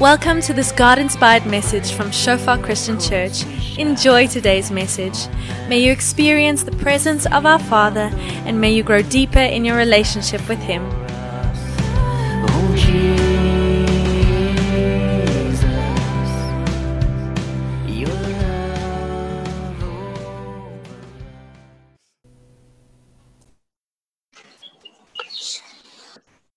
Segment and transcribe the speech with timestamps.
[0.00, 3.44] Welcome to this God inspired message from Shofar Christian Church.
[3.76, 5.28] Enjoy today's message.
[5.68, 8.08] May you experience the presence of our Father
[8.46, 10.88] and may you grow deeper in your relationship with Him.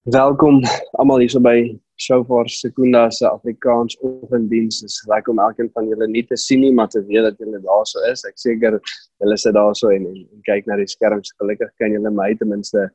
[0.06, 0.64] Welkom
[0.96, 4.82] almal hierso by Shofar Sekunda se Afrikaans oggenddiens.
[4.82, 7.40] Dit is lekker om elkeen van julle nie te sien nie, maar te weet dat
[7.40, 8.26] julle daarso is.
[8.28, 11.32] Ek seker julle sit daarso en, en, en kyk na die skerms.
[11.40, 12.90] Gelukkig kan julle my ten minste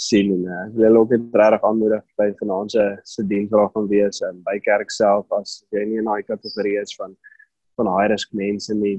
[0.00, 3.68] sien en uh, ek wil ook net regtig aanmoedig by vanaand se se diens waar
[3.74, 7.14] gaan wees um, by kerk self as jy nie in daai kategorie is van
[7.78, 8.96] van high risk mense nie.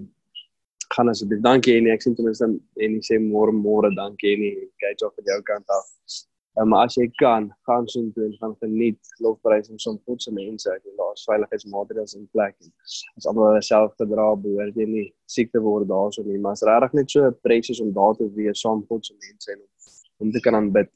[0.95, 4.63] Gaan asseblief dankie en ek sien ten minste en jy sê môre môre dankie en
[4.83, 5.91] kyk of van jou kant af.
[6.55, 10.31] Um, maar as jy kan, gaan so toe en gaan geniet lofprysing som God se
[10.31, 10.71] mense.
[10.85, 12.71] Wil daar's veiligheidsmaatreëls in plek en
[13.19, 16.63] as almal hulle self gedra behoort jy nie siek te word daarso nie, maar is
[16.69, 19.67] regtig net so presies om daar te wees saam God se mense en om,
[20.23, 20.91] om te kan aanbid.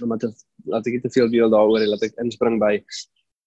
[0.00, 2.78] Omdat ek laat ek nie te veel deel daaroor hê, laat ek inspring by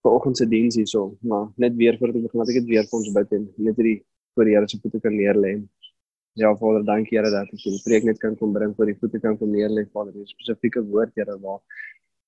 [0.06, 3.14] vanoggend se diens hierso, maar net weer te begin, laat ek dit weer vir ons
[3.18, 4.00] bid en net hierdie
[4.36, 5.58] voor die Here se voete kan neerlê.
[6.36, 9.20] Ja Vader, dankie Here dat ek die preek net kan kom bring voor die voete
[9.22, 11.62] kan kom neerlê Vader, 'n spesifieke woord Here waar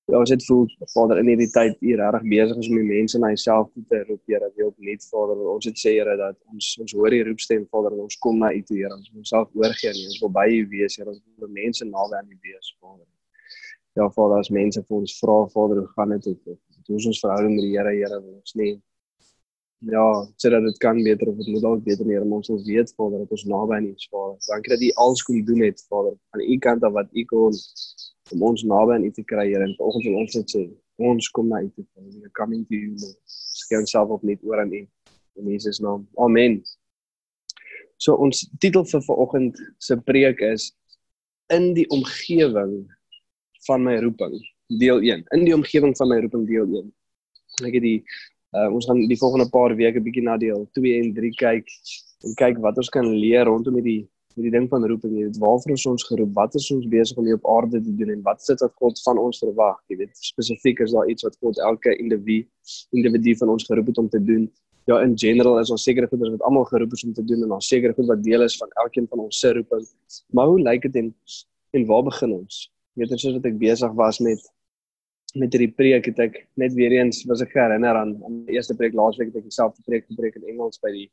[0.06, 3.18] Ja, ons het voel Vader in hierdie tyd hier regtig besig is om die mense
[3.18, 5.40] na Jouself toe te roep, Here, weer opnuut Vader.
[5.50, 8.52] Ons het sê Here dat ons ons hoor die roepstem Vader en ons kom na
[8.54, 8.94] U toe, Here.
[8.94, 10.04] Ons wil onsself oorgee aan U.
[10.12, 11.10] Ons wil by U wees, Here.
[11.10, 13.08] Ons wil mense naby aan U wees, Vader.
[13.98, 16.30] Ja, Vader, as mense vir ons vra, Vader, hoe gaan dit?
[16.86, 18.22] Hoe is ons verhouding met die Here, Here?
[18.22, 18.76] Ons nie
[19.90, 20.04] ja,
[20.36, 22.92] sê dat dit kan beter of dit moet dalk beter meer, maar ons wil weet
[22.96, 24.38] Vader dat ons naby aan U is, Vader.
[24.46, 27.60] Dankie dat U alles kon doen het, Vader, aan U kant af wat U kon
[28.32, 29.62] om ons naby aan U te kry, Here.
[29.62, 30.64] En vanoggend wil ons dit sê,
[30.96, 31.86] ons kom na U toe.
[31.94, 33.20] We are coming to you, Lord.
[33.56, 34.82] Skien self op net oor aan U
[35.36, 36.08] in Jesus naam.
[36.18, 36.60] Amen.
[37.96, 40.70] So ons titel vir vanoggend se preek is
[41.52, 42.78] in die omgewing
[43.66, 44.34] van my roeping,
[44.80, 45.24] deel 1.
[45.34, 46.90] In die omgewing van my roeping deel 1.
[47.64, 48.00] Ek het die
[48.56, 51.72] Uh, ons gaan die volgende paar weke bietjie na deel 2 en 3 kyk
[52.24, 54.06] en kyk wat ons kan leer rondom hierdie
[54.36, 55.14] hierdie ding van roeping.
[55.16, 56.32] Jy weet, waarvoor is ons geroep?
[56.36, 58.74] Wat is ons besig om hier op aarde te doen en wat is dit wat
[58.82, 59.78] God van ons verwag?
[59.88, 62.42] Jy weet, spesifiek is daar iets wat God elke individu
[62.96, 64.44] individu van ons geroep het om te doen.
[64.86, 67.54] Ja, in general is ons sekere goeders wat almal geroep is om te doen en
[67.56, 69.86] daar sekere goed wat deel is van elkeen van ons se roeping.
[70.36, 71.14] Maar hoe lyk dit en
[71.76, 72.60] en waar begin ons?
[72.94, 74.44] Jy weet, soos wat ek besig was met
[75.36, 78.76] met hierdie preek het ek net weer eens was ek herinner aan aan die eerste
[78.78, 81.06] preek laasweek het ek dieselfde preek gepreek in Engels by die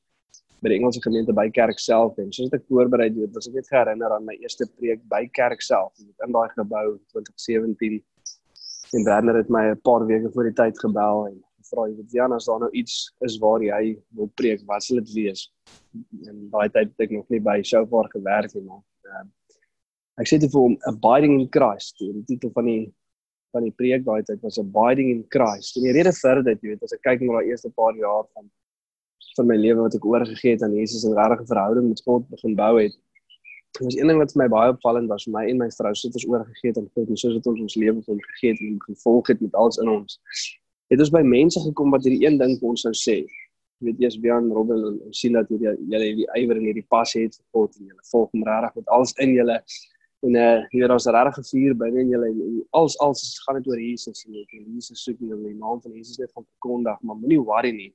[0.64, 2.16] by die Engelse gemeente by kerk self.
[2.24, 5.62] En soos ek voorberei het was ek net herinner aan my eerste preek by kerk
[5.62, 8.00] self in daai gebou 2017
[8.94, 12.16] en Werner het my 'n paar weke voor die tyd gebel en gevra jy weet
[12.16, 15.52] Jan as daar nou iets is waar jy wil preek wat sal dit wees?
[16.30, 19.26] En daai tyd het ek nog nie by Shofar gewerk nie maar uh,
[20.18, 22.94] ek sê dit vir hom abiding in Christ die titel van die
[23.54, 25.78] van die preek daai tyd was abiding in Christ.
[25.78, 28.26] En die rede vir dit, jy weet, as ek kyk na daai eerste paar jaar
[28.34, 28.50] van
[29.34, 32.28] van my lewe wat ek oorgegee het aan Jesus en regtig 'n verhouding met God
[32.30, 32.94] begin bou het.
[33.74, 36.14] Dit was een ding wat vir my baie opvallend was my en my vrou, soos
[36.14, 38.60] ons oorgegee het aan God en soos dit ons ons lewe vir hom gegee het
[38.62, 40.20] en gevolg het met alles in ons.
[40.90, 43.26] Het ons by mense gekom wat hierdie een ding vir ons sou sê.
[43.82, 47.24] Jy weet, eers Bian Robben en sien dat hierdie julle hierdie ywer en hierdie passie
[47.26, 49.58] het vir God en julle volg hom regtig met alles in julle
[50.24, 53.56] en eh uh, hier daar's 'n regte vuur binne in julle en als als gaan
[53.56, 57.02] dit oor Jesus en net Jesus soek om die naam van Jesus net van verkondig
[57.02, 57.94] maar moenie worry nie.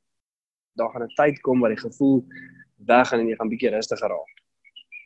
[0.74, 2.24] Daar gaan 'n tyd kom waar die gevoel
[2.76, 4.34] weg gaan en jy gaan bietjie rustiger raak.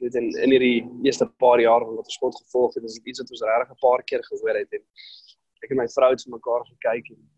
[0.00, 3.20] Dit in in hierdie eerste paar jaar wat ons God gevolg het is dit iets
[3.20, 4.72] wat ons regtig 'n paar keer gehoor het.
[4.72, 4.82] En
[5.62, 7.28] ek en my vrou het vir mekaar gekyk en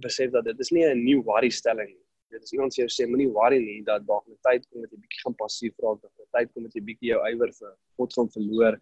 [0.00, 2.03] besef dat dit is nie 'n nuwe worry stelling nie
[2.34, 4.98] dit is iemand sê sê moenie worry nie dat daar 'n tyd kom dat jy
[5.04, 8.10] bietjie gaan passief raak dat 'n tyd kom dat jy bietjie jou ywer vir God
[8.16, 8.74] gaan verloor.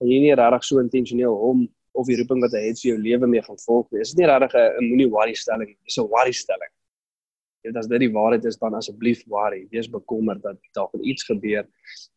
[0.00, 2.98] En jy nie regtig so intentioneel hom of die roeping wat hy het vir jou
[3.08, 4.00] lewe mee gaan volg nie.
[4.00, 6.72] Is dit nie regtig 'n moenie worry stelling dis 'n worry stelling.
[7.62, 9.66] Jy weet as dit die waarheid is dan asseblief worry.
[9.70, 11.66] Wees bekommerd dat daar van iets gebeur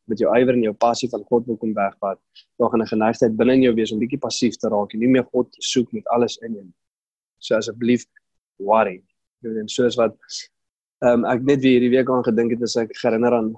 [0.05, 2.19] met jou ywer en jou passie van God wil kom wegvat.
[2.57, 5.07] Daar gaan 'n geneigtheid binne in jou wees om bietjie passief te raak en nie
[5.07, 6.67] meer God soek met alles in jou
[7.39, 8.05] so asseblief
[8.57, 9.01] worry.
[9.41, 10.15] Jy weet en soos wat
[10.99, 13.53] Ehm um, ek net weer hierdie week aan gedink het as ek herinner aan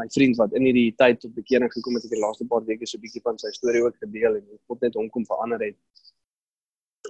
[0.00, 2.66] my vriend wat in hierdie tyd tot bekering gekom het, ek het die laaste paar
[2.66, 5.64] weke so 'n bietjie van sy storie ook gedeel en God net hom kom verander
[5.64, 5.78] het.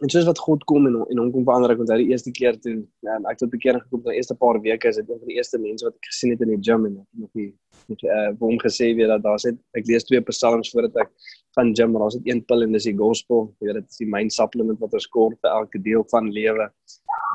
[0.03, 2.57] En soos wat God kom en en hom kom verander, ek onthou die eerste keer
[2.63, 5.31] toe um, ek tot bekering gekom het, die eerste paar weke is dit een van
[5.31, 7.53] die eerste mense wat ek gesien het in die gym en ek het nog nie
[7.91, 11.13] nog uh, hom gesê weer dat daar sit ek lees twee psalms voordat ek
[11.57, 13.47] gaan gym, maar daar's net een pil en dis die gospel.
[13.61, 16.69] Jy weet dit is die main supplement wat ons kort vir elke deel van lewe.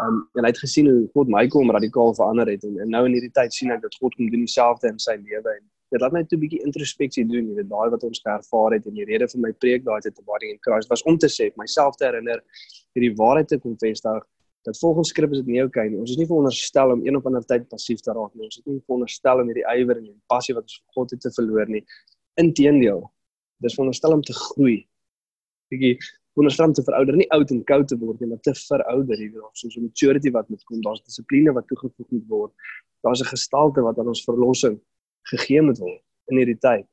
[0.04, 3.06] Um, en hy het gesien hoe God my kom radikaal verander het en, en nou
[3.08, 6.02] in hierdie tyd sien ek dat God kom doen dieselfde in sy lewe en dit
[6.02, 8.94] laat my toe 'n bietjie introspeksie doen, jy weet daai wat ons geervaar het en
[8.94, 11.52] die rede vir my preek daai tyd te Body in Christ was om te sê
[11.56, 12.44] myself te herinner
[12.96, 14.24] hierdie waarheid te konfesdag
[14.68, 16.00] dat volgens skrif is dit nie oukei nie.
[16.00, 18.44] Ons is nie veronderstel om een of ander tyd passief te raak nie.
[18.44, 21.22] Ons is nie veronderstel om hierdie ywer en die passie wat ons vir God het
[21.22, 21.84] te verloor nie.
[22.36, 23.06] Inteendeel,
[23.64, 24.82] dis veronderstel om te groei.
[25.72, 25.94] Bietjie
[26.36, 29.30] veronderstel om te verouder, nie oud en koud te word nie, maar te verouder, jy
[29.38, 30.82] weet, soos 'n maturity wat moet kom.
[30.82, 32.54] Daar's dissipline wat toegevoeg moet word.
[33.04, 34.82] Daar's 'n gestalte wat aan ons verlossing
[35.32, 36.02] gegee moet word
[36.32, 36.86] in hierdie tyd.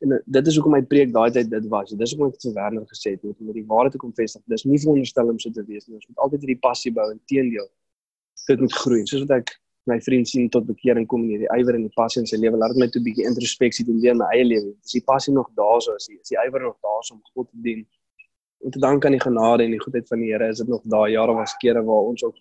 [0.00, 1.94] En eh, dit is hoekom my preek daai tyd dit was.
[2.02, 4.42] Dis hoekom ek dit vir Werner gesê het om die waarheid te kom vestig.
[4.50, 5.98] Dis nie veronderstel om so te wees nie.
[5.98, 7.68] Ons moet altyd hierdie passie bou en teendeel
[8.48, 9.02] dit moet groei.
[9.06, 9.54] Soos wat ek
[9.88, 12.58] my vriend sien tot bekering kom in hierdie ywer en die passie in sy lewe,
[12.60, 14.74] laat dit my toe 'n bietjie introspeksie doen in my eie lewe.
[14.84, 17.48] Is die passie nog daar so as die is die ywer nog daar om God
[17.50, 17.86] te dien?
[18.64, 20.82] En te dank aan die genade en die goedheid van die Here is dit nog
[20.84, 22.36] daai jare was kere waar ons ook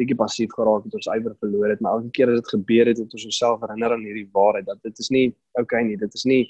[0.00, 2.98] bietjie passief geraak het, ons ywer verloor het, maar elke keer as dit gebeur het,
[3.02, 5.26] het ons onsself herinner aan hierdie waarheid dat dit is nie
[5.60, 6.40] okay nie, dit is nie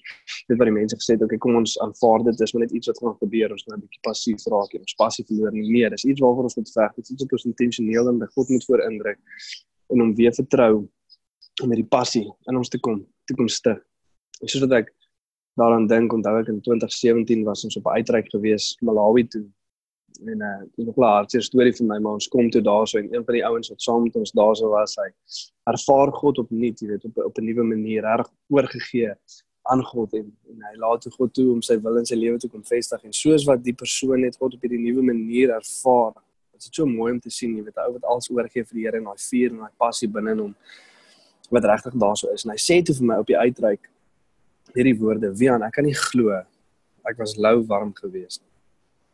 [0.48, 2.90] dit wat die mense gesê het, okay, kom ons aanvaar dit, dis maar net iets
[2.92, 5.90] wat gaan gebeur, ons moet 'n bietjie passief raak en ons passie verloor nie meer.
[5.90, 8.48] Dis iets waarvoor ons moet veg, dit is iets wat ons intentioneel en by God
[8.48, 9.18] moet voor indruk
[9.90, 10.88] en om weer vertrou
[11.62, 13.78] om met die passie in ons te kom, te kom stig.
[14.40, 14.94] En soos wat ek
[15.60, 19.44] daaraan dink, onthou ek in 2017 was ons op 'n uitreik gewees Malawi toe
[20.20, 23.14] en uh dis nog 'n hartseer storie vir my maar ons kom toe daarso en
[23.14, 25.08] een van die ouens wat saam met ons daarso was hy
[25.72, 29.14] ervaar God opnuut jy weet op op 'n nuwe manier reg oorgegee
[29.62, 32.38] aan God en en hy laat toe God toe om sy wil in sy lewe
[32.38, 36.12] te kom vestig en soos wat die persoon net God op hierdie nuwe manier ervaar
[36.52, 38.86] dit is so mooi om te sien jy weet ou wat alles oorgee vir die
[38.86, 40.54] Here en daai vuur en daai passie binne in hom
[41.50, 43.90] wat regtig daarso is en hy sê toe vir my op die uitreik
[44.74, 46.42] hierdie woorde Wian ek kan nie glo
[47.08, 48.42] ek was lou warm geweest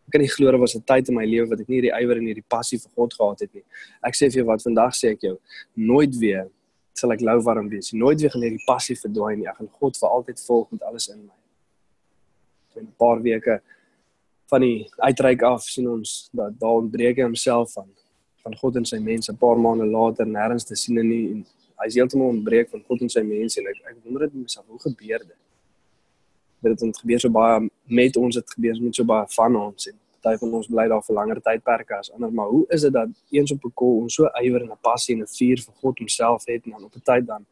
[0.09, 1.93] Ek kan nie glo daar was 'n tyd in my lewe wat ek nie hierdie
[1.93, 3.65] ywer en hierdie passie vir God gehad het nie.
[4.03, 5.39] Ek sê vir jou wat vandag sê ek jou,
[5.77, 6.49] nooit weer
[6.95, 7.93] sal ek lou warm wees.
[7.93, 9.47] Nooit weer gaan hierdie passie verdwyn nie.
[9.47, 11.37] Ek gaan God vir altyd volg met alles in my.
[12.73, 13.61] So 'n paar weke
[14.51, 17.89] van die uitreik af sien ons dat daar ontbreek hy homself van
[18.45, 21.47] van God en sy mense 'n paar maande later nêrens te sien nie en
[21.83, 24.81] hy's heeltemal ontbreek van God en sy mense en ek ek wonder dit myself hoe
[24.81, 25.37] gebeur dit?
[26.61, 29.99] Dit het gebeur so baie met ons het gebeur met so baie van ons en
[30.21, 33.09] party van ons bly daar vir langer tydperke as ander maar hoe is dit dat
[33.31, 35.99] eens op 'n kol ons so ywer en 'n passie en 'n vuur vir God
[35.99, 37.47] homself het en dan op 'n tyd dan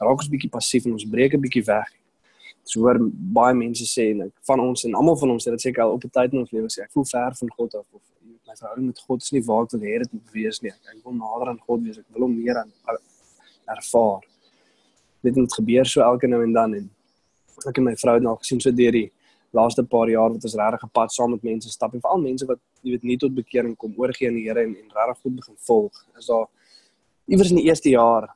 [0.00, 1.88] raak ons bietjie passief en ons breek 'n bietjie weg.
[2.64, 2.98] So hoor
[3.38, 5.92] baie mense sê en ek van ons en almal van ons het dit seker al
[5.92, 8.02] op 'n tyd in ons lewe sê ek voel ver van God af of
[8.46, 10.70] my verhouding met God is nie waar ek wil hê dit moet wees nie.
[10.70, 11.98] Ek wil nader aan God wees.
[11.98, 12.72] Ek wil hom meer aan
[13.66, 14.20] ervaar.
[15.22, 16.90] Dit het gebeur so elke nou en dan en
[17.66, 19.10] ek en my vrou het nou gesien so deur die
[19.52, 22.60] laaste paar jaar wat ons regtig gepad saam met mense stap en veral mense wat
[22.82, 25.56] jy weet nie tot bekering kom oorgee aan die Here en en regtig goed begin
[25.68, 26.04] volg.
[26.18, 26.46] Is daar
[27.26, 28.30] iewers in die eerste jaar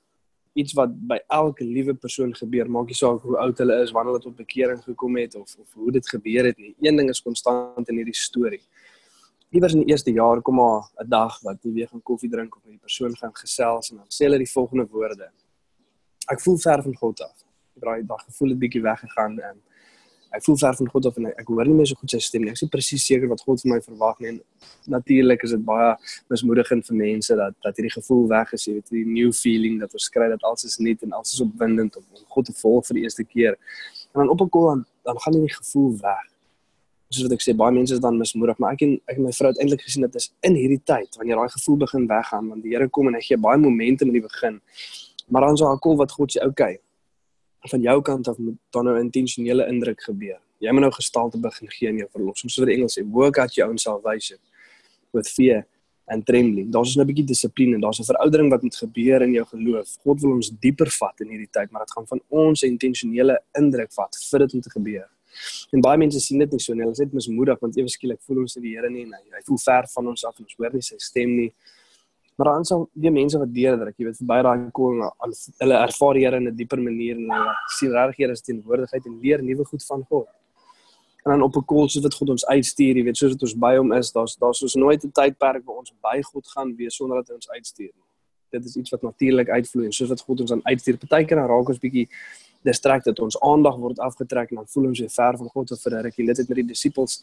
[0.55, 4.15] iets wat by elke liewe persoon gebeur, maak nie saak hoe oud hulle is, wanneer
[4.15, 6.75] hulle tot bekering gekom het of of hoe dit gebeur het nie.
[6.83, 8.63] Een ding is konstant in hierdie storie.
[9.55, 12.57] Iewers in die eerste jaar kom maar 'n dag wat jy weer gaan koffie drink
[12.57, 15.31] of met die persoon gaan gesels en dan sê hulle die volgende woorde.
[16.31, 17.45] Ek voel ver van God af
[17.81, 19.63] daai dag gevoel het bietjie weggegaan en
[20.35, 22.19] ek voel ver van God af en ek, ek hoor nie meer so goed sy
[22.23, 22.51] stem nie.
[22.51, 24.33] Ek is nie presies seker wat God vir my verwag nie.
[24.91, 25.93] Natuurlik is dit baie
[26.33, 29.95] mismoedigend vir mense dat dat hierdie gevoel weg is, jy weet, die new feeling dat
[29.95, 32.99] ons kry dat alles is nuut en alles is opwindend om God te volg vir
[32.99, 33.59] die eerste keer.
[34.13, 36.27] En dan op 'n kol dan dan gaan hierdie gevoel weg.
[37.11, 39.33] Soos wat ek sê, baie mense is dan mismoedig, maar ek en ek en my
[39.33, 42.63] vrou het eintlik gesien dat is in hierdie tyd wanneer daai gevoel begin weggaan, want
[42.63, 44.61] die Here kom en hy gee baie momentum in die begin.
[45.29, 46.81] Maar dan so 'n kol wat God sê, "Oké, okay,
[47.71, 50.41] van jou kant af moet dan nou intentionele indruk gebeur.
[50.63, 52.51] Jy moet nou gestalte begin gee in jou verlossing.
[52.51, 54.39] Soos wat die Engels sê, work out your own salvation
[55.17, 55.65] with fear
[56.13, 56.71] and trembling.
[56.73, 59.97] Daar's 'n bietjie dissipline, daar's 'n veroudering wat moet gebeur in jou geloof.
[60.05, 63.93] God wil ons dieper vat in hierdie tyd, maar dit gaan van ons intentionele indruk
[63.93, 65.09] vat vir dit om te gebeur.
[65.73, 66.83] En baie mense sien dit nie so nie.
[66.83, 69.23] Hulle sê dit mismoedig want ewe skielik voel ons nie die Here nie en hy,
[69.37, 71.53] hy voel ver van ons af en ons hoor nie sy stem nie.
[72.37, 76.17] Maar dan sal die mense wat deurdruk, jy weet, verby daai koning aan hulle ervaar
[76.19, 79.65] Here in 'n dieper manier en hulle sien regtig Here se teenwoordigheid en leer nuwe
[79.65, 80.27] goed van God.
[81.25, 83.55] En dan op 'n kol soos wat God ons uitstuur, jy weet, soos wat ons
[83.55, 86.97] by hom is, daar's daar's soos nooit 'n tydperk waar ons by God gaan wees
[86.97, 88.09] sonder dat hy ons uitstuur nie.
[88.51, 91.47] Dit is iets wat natuurlik uitvloei en soos wat God ons aan uitstuur, partykeer dan
[91.47, 92.09] raak ons bietjie
[92.63, 95.93] distracted, ons aandag word afgetrek en dan voel ons weer ver van God of vir
[95.93, 96.27] 'n rukkie.
[96.27, 97.23] Dit het met die disippels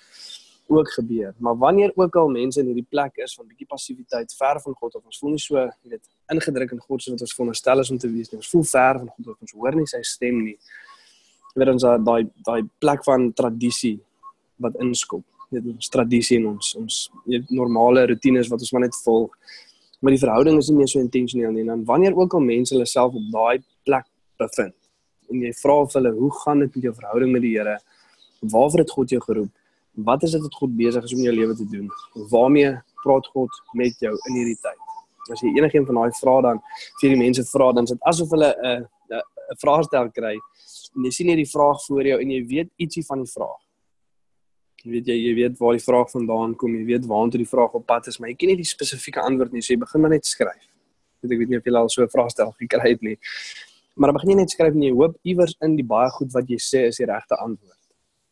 [0.71, 1.33] ook gebeur.
[1.37, 4.95] Maar wanneer ook al mense in hierdie plek is van bietjie passiwiteit, ver van God
[4.95, 7.91] of ons voel nie so, jy weet, ingedruk in God soos wat ons veronderstel is
[7.91, 8.39] om te wees nie.
[8.39, 10.57] Ons voel ver van God of ons hoor nie sy stem nie.
[11.51, 13.97] Jy weet ons daai daai plek van tradisie
[14.63, 15.25] wat inskop.
[15.51, 19.35] Dit ons tradisie en ons ons weet, normale rotines wat ons maar net volg.
[20.01, 21.65] Maar die verhouding is nie meer so intentioneel nie.
[21.67, 24.07] En dan wanneer ook al mense hulle self op daai plek
[24.41, 24.77] bevind
[25.31, 27.77] en jy vra of hulle hoe gaan dit met jou verhouding met die Here?
[28.41, 29.51] Waarvoor het God jou geroep?
[29.91, 31.89] Wat is dit wat God besig is om in jou lewe te doen?
[32.31, 32.71] Waarmee
[33.03, 34.79] praat God met jou in hierdie tyd?
[35.31, 36.61] As jy enigiemand van daai vrae dan
[37.01, 39.21] vir die mense vra, dan is dit asof hulle 'n 'n
[39.51, 40.35] 'n vraagstel kry
[40.95, 43.61] en jy sien hierdie vraag voor jou en jy weet ietsie van die vraag.
[44.83, 47.73] Jy weet jy jy weet waar die vraag vandaan kom, jy weet waartoe die vraag
[47.73, 50.09] op pad is, maar jy ken nie die spesifieke antwoord nie, so jy begin maar
[50.09, 50.65] net skryf.
[51.21, 53.17] Weet ek weet nie of jy al so 'n vraagstel gekry het nie.
[53.95, 56.57] Maar begin jy net skryf en jy hoop iewers in die baie goed wat jy
[56.57, 57.80] sê is die regte antwoord.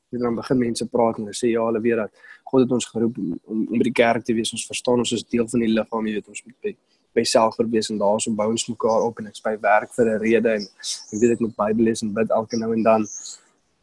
[0.09, 2.11] Jy dan begin mense praat en hulle sê ja, hulle weet dat
[2.49, 4.53] God het ons geroep om om, om by die kerk te wees.
[4.55, 6.75] Ons verstaan ons is deel van die liggaam, jy weet ons moet by
[7.17, 10.51] by selfverwees en daarso bou ons mekaar op en ek's by werk vir 'n rede
[10.57, 13.07] en ek weet ek moet Bybel lees en bid elke nou en dan.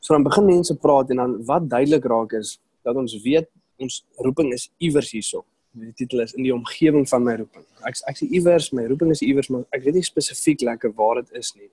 [0.01, 4.05] So dan begin mense praat en dan wat duidelik raak is dat ons weet ons
[4.19, 5.45] roeping is iewers hierso.
[5.77, 7.65] Die titel is in die omgewing van my roeping.
[7.85, 11.21] Ek ek sê iewers, my roeping is iewers, maar ek weet nie spesifiek lekker waar
[11.21, 11.69] dit is nie.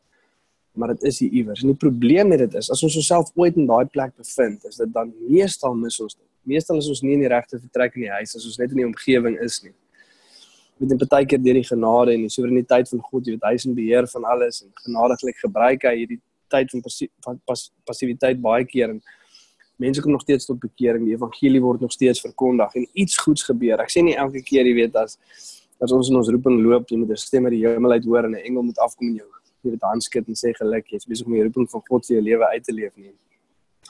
[0.73, 1.61] Maar dit is hier iewers.
[1.61, 4.75] En die probleem met dit is as ons onsself ooit in daai plek bevind, is
[4.81, 6.29] dit dan meestal mis ons dit.
[6.43, 8.81] Meestal is ons nie in die regte vertrek in die huis as ons net in
[8.81, 9.73] die omgewing is nie
[10.77, 13.53] met 'n baie keer deur die genade en die soewereiniteit van God, jy weet hy
[13.53, 17.71] is in beheer van alles en genadiglik gebruik hy hierdie tyd van passie, van pas,
[17.85, 19.01] passiwiteit baie keer en
[19.77, 23.43] mense kom nog steeds tot bekering, die evangelie word nog steeds verkondig en iets goeds
[23.43, 23.79] gebeur.
[23.79, 25.17] Ek sê nie elke keer jy weet as
[25.81, 28.23] as ons in ons roeping loop, jy moet 'n stem uit die hemel uit hoor
[28.23, 29.27] en 'n engel moet afkom en jou
[29.63, 32.23] jy weet handskud en sê geluk, jy's besig om die roeping van God vir jou
[32.23, 33.13] lewe uit te leef nie.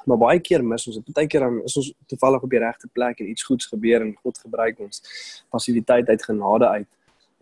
[0.06, 1.14] Maar baie keer mis ons dit.
[1.16, 4.16] Baie keer dan is ons toevallig op die regte plek en iets goeds gebeur en
[4.24, 5.04] God gebruik ons
[5.54, 6.90] passiwiteit uit genade uit.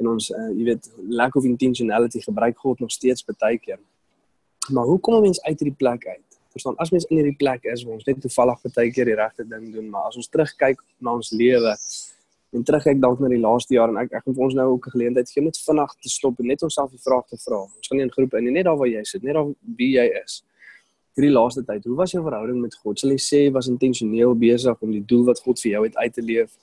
[0.01, 3.79] En ons uh, jy weet lack of intentionality gebruik God nog steeds baie keer.
[4.69, 6.27] Maar hoe kom 'n mens uit hierdie plek uit?
[6.51, 9.47] Verstaan, as mens in hierdie plek is waar ons net toevallig baie keer die regte
[9.47, 11.75] ding doen, maar as ons terugkyk na ons lewe
[12.53, 14.87] en terugkyk dalk na die laaste jaar en ek ek gaan vir ons nou ook
[14.87, 17.59] 'n geleentheid gee om net vinnig te stop en net onsself die vraag te vra.
[17.77, 20.07] Ons gaan nie in groepe in, net daar waar jy sit, net daar wie jy
[20.23, 20.43] is
[21.17, 22.99] hierdie laaste tyd, hoe was jou verhouding met God?
[22.99, 25.97] Sal jy sê jy was intentioneel besig om die doel wat God vir jou het
[25.99, 26.53] uit te leef?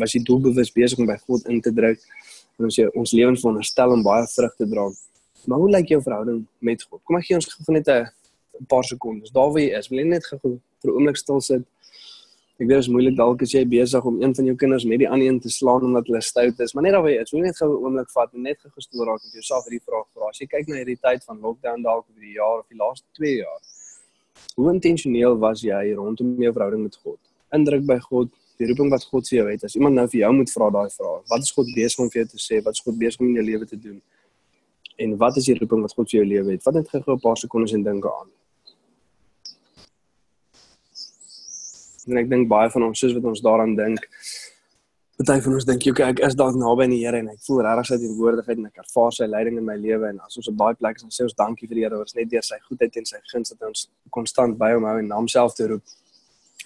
[0.00, 2.00] Was jy doelbewus besig om by God in te druk?
[2.58, 4.86] En ons ons lewens veronderstel om baie vrug te dra.
[5.50, 7.02] Maar hoe lyk jou verhouding met God?
[7.04, 9.32] Kom ek gee ons gou net 'n paar sekondes.
[9.32, 11.62] Daar waar jy is, wil jy net gou vir 'n oomblik stil sit?
[12.60, 15.00] Ek weet dit is moeilik dalk as jy besig om een van jou kinders met
[15.00, 17.32] die ander een te slaan omdat hulle stout is, maar net daar waar jy is,
[17.32, 20.06] jy net gou 'n oomblik vat en net gou gestoel raak en jouself hierdie vraag
[20.12, 20.28] vra.
[20.28, 23.06] As jy kyk na hierdie tyd van lockdown dalk oor die jaar of die laaste
[23.16, 23.60] 2 jaar,
[24.56, 27.18] Hoe intentioneel was jy rondom jou verhouding met God?
[27.56, 29.64] Indruk by God, die roeping wat God vir jou het.
[29.66, 32.22] As iemand nou vir jou moet vra daai vraag, wat is God besig om vir
[32.22, 32.60] jou te sê?
[32.64, 34.00] Wat is God besig om in jou lewe te doen?
[35.00, 36.66] En wat is die roeping wat God vir jou lewe het?
[36.66, 38.28] Wat net gou 'n paar sekondes en dink aan.
[42.08, 44.06] En ek dink baie van ons soos wat ons daaraan dink,
[45.20, 47.58] Party van ons dink okay, ek is dalk naby aan die Here en ek voel
[47.66, 50.56] regtig sy teenwoordigheid en ek ervaar sy leiding in my lewe en as ons op
[50.62, 52.96] daai plek is dan sê ons dankie vir die Here wat net deur sy goedheid
[52.96, 53.82] en sy guns dat ons
[54.16, 55.92] konstant by hom hou en na homself te roep.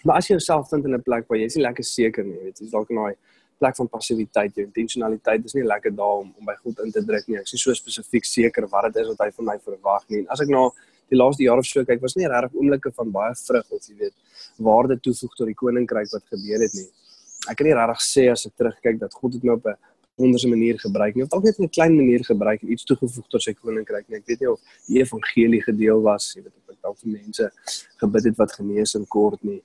[0.05, 2.39] Maar as jy jouself vind in 'n plek waar jy is nie lekker seker nie,
[2.45, 3.17] weet jy, dalk in daai
[3.59, 7.03] plek van passiwiteit, jou intentionaliteit is nie lekker daar om om by God in te
[7.03, 7.39] druk nie.
[7.39, 10.21] Ek is nie so spesifiek seker wat dit is wat hy van my verwag nie.
[10.21, 10.71] En as ek na
[11.11, 13.97] die laaste jaar of so kyk, was nie regtig oomblikke van baie vrug of jy
[13.99, 14.15] weet,
[14.59, 16.89] waarde toevoeg tot die koninkryk wat gebeur het nie
[17.51, 19.77] ek kan nie regtig sê as ek terugkyk dat God dit my op 'n
[20.17, 21.25] wonderse manier gebruik nie.
[21.25, 24.19] Of dalk net 'n klein manier gebruik en iets toegevoeg tot sy koninkryk nie.
[24.19, 27.51] Ek weet nie of die evangelie gedeel was, jy weet of ek dalk vir mense
[28.01, 29.63] gebid het wat genees en kort nie.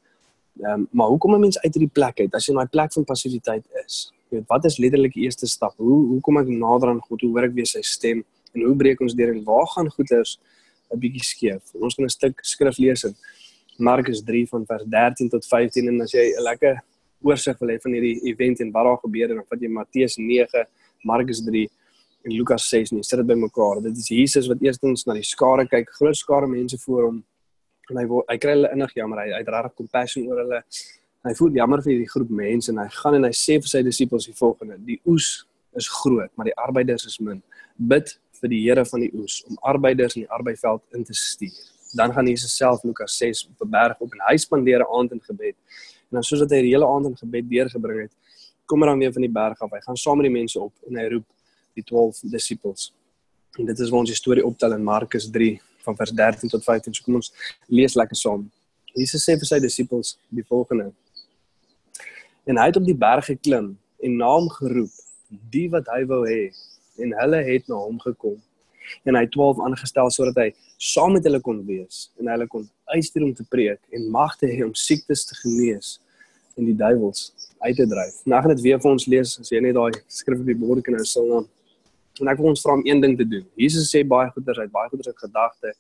[0.60, 2.68] Ehm um, maar hoe kom 'n mens uit hierdie plek uit as jy in daai
[2.68, 4.12] plek van passiwiteit is?
[4.30, 5.74] Jy weet wat is letterlik die eerste stap?
[5.78, 7.22] Hoe hoe kom ek nader aan God?
[7.22, 8.24] Hoe hoor ek weer sy stem?
[8.54, 10.40] En hoe breek ons deur en waar gaan goeders
[10.94, 11.74] 'n bietjie skeef?
[11.76, 13.16] Ons gaan 'n stuk skrif lees in
[13.78, 16.82] Markus 3 van vers 13 tot 15 en as jy 'n lekker
[17.22, 20.18] oorsig wil hê van hierdie event en wat daar gebeur en dan vat jy Matteus
[20.18, 20.66] 9,
[21.04, 21.70] Markus 3
[22.24, 23.04] en Lukas 6 nie.
[23.04, 23.82] Sit dit bymekaar.
[23.82, 27.20] Dit is Jesus wat eerstens na die skare kyk, groot skare mense voor hom.
[27.90, 29.24] En hy word, hy kry hulle innig jammer.
[29.24, 30.64] Hy het regtig compassion oor hulle.
[31.28, 33.84] Hy voel jammer vir hierdie groep mense en hy gaan en hy sê vir sy
[33.84, 35.46] disippels die volgende: Die oes
[35.78, 37.42] is groot, maar die arbeiders is min.
[37.76, 41.60] Bid vir die Here van die oes om arbeiders in die arbeidsveld in te stuur.
[41.98, 45.12] Dan gaan Jesus self Lukas 6 op 'n berg op en hy spandeer 'n aand
[45.12, 45.56] in gebed.
[46.10, 48.12] En dan soos dat hy die hele aand in gebed deurgebring het,
[48.66, 49.72] kom hy dan weer van die berg af.
[49.72, 51.26] Hy gaan saam met die mense op en hy roep
[51.74, 52.94] die 12 disippels.
[53.58, 56.64] En dit is waar ons die storie optel in Markus 3 van vers 13 tot
[56.64, 56.94] 15.
[56.94, 57.34] So kom ons
[57.68, 58.52] lees lekker saam.
[58.94, 60.92] Jesus sê vir sy disippels die volgende:
[62.46, 64.94] En hy het op die berg geklim en na hom geroep,
[65.54, 66.50] die wat hy wou hê,
[67.04, 68.38] en hulle het na hom gekom.
[69.06, 70.50] En hy het 12 aangestel sodat hy
[70.82, 74.64] saam met hulle kon wees en hulle kon uitstuur om te preek en magte hê
[74.66, 75.98] om siektes te genees
[76.58, 77.30] en die duiwels
[77.60, 78.20] uit te dryf.
[78.26, 80.84] Nou gaan dit weer vir ons lees as jy net daai skrif op die bord
[80.86, 81.48] kan nou sal naam.
[82.20, 83.46] En ek wil ons vra om een ding te doen.
[83.60, 85.74] Jesus sê baie goeders uit baie goeders uit gedagte.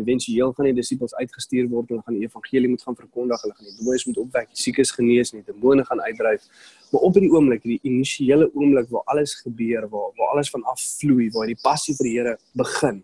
[0.00, 3.54] Eventueel gaan die disippels uitgestuur word en hulle gaan die evangelie moet gaan verkondig, hulle
[3.58, 6.48] gaan die dooies moet opwek, die siekes genees en die demone gaan uitdryf.
[6.90, 11.30] Maar op hierdie oomblik, die initiële oomblik waar alles gebeur, waar waar alles van afvloei,
[11.36, 13.02] waar die passie vir die Here begin.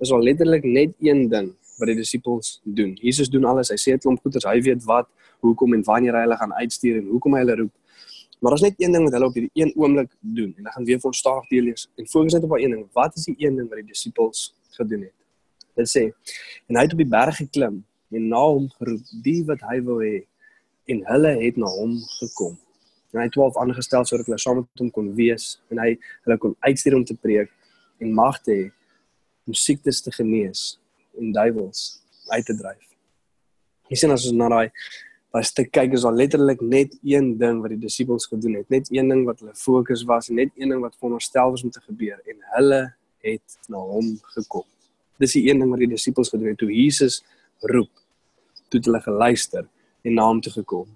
[0.00, 2.94] Is al letterlik net een ding wat die disippels doen.
[3.00, 3.70] Jesus doen alles.
[3.72, 4.44] Hy sê 'n klomp goeders.
[4.44, 5.08] Hy weet wat,
[5.40, 7.72] hoekom en wanneer hy hulle gaan uitstuur en hoekom hy hulle roep.
[8.40, 10.84] Maar daar's net een ding wat hulle op hierdie een oomblik doen en ek gaan
[10.88, 12.84] weer vir ons stadig deel lees en fokus net op daai een ding.
[12.96, 15.19] Wat is die een ding wat die disippels gedoen het?
[15.78, 16.04] Dit sê
[16.68, 20.00] en hy het op die berg geklim en na hom geroep die wat hy wou
[20.02, 20.16] hê
[20.90, 22.56] en hulle het na hom gekom.
[23.12, 25.94] En hy het 12 aangestel sodat hulle saam met hom kon wees en hy
[26.26, 27.50] hulle kon uitstuur om te preek
[28.02, 28.66] en mag te hê
[29.46, 30.80] om siektes te genees
[31.18, 32.00] en duiwels
[32.30, 32.84] uit te dryf.
[33.90, 34.68] Jy sien as ons na daai
[35.30, 38.88] daai stuk kyk is daar letterlik net een ding wat die disippels gedoen het, net
[38.90, 41.82] een ding wat hulle fokus was en net een ding wat veronderstel was om te
[41.84, 42.80] gebeur en hulle
[43.26, 44.66] het na hom gekom.
[45.20, 47.20] Dis die een ding wat die disippels gedoen het toe Jesus
[47.60, 47.92] roep.
[48.72, 49.68] Toe hulle geluister
[50.04, 50.88] en na hom toe gekom.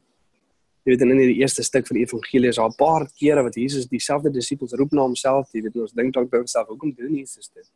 [0.84, 3.54] Jy weet in die eerste stuk van die evangelie is daar 'n paar kere wat
[3.56, 7.14] Jesus dieselfde disippels roep na homself, jy weet ons dink dalk by homself, hoekom doen
[7.14, 7.68] Jesus dit?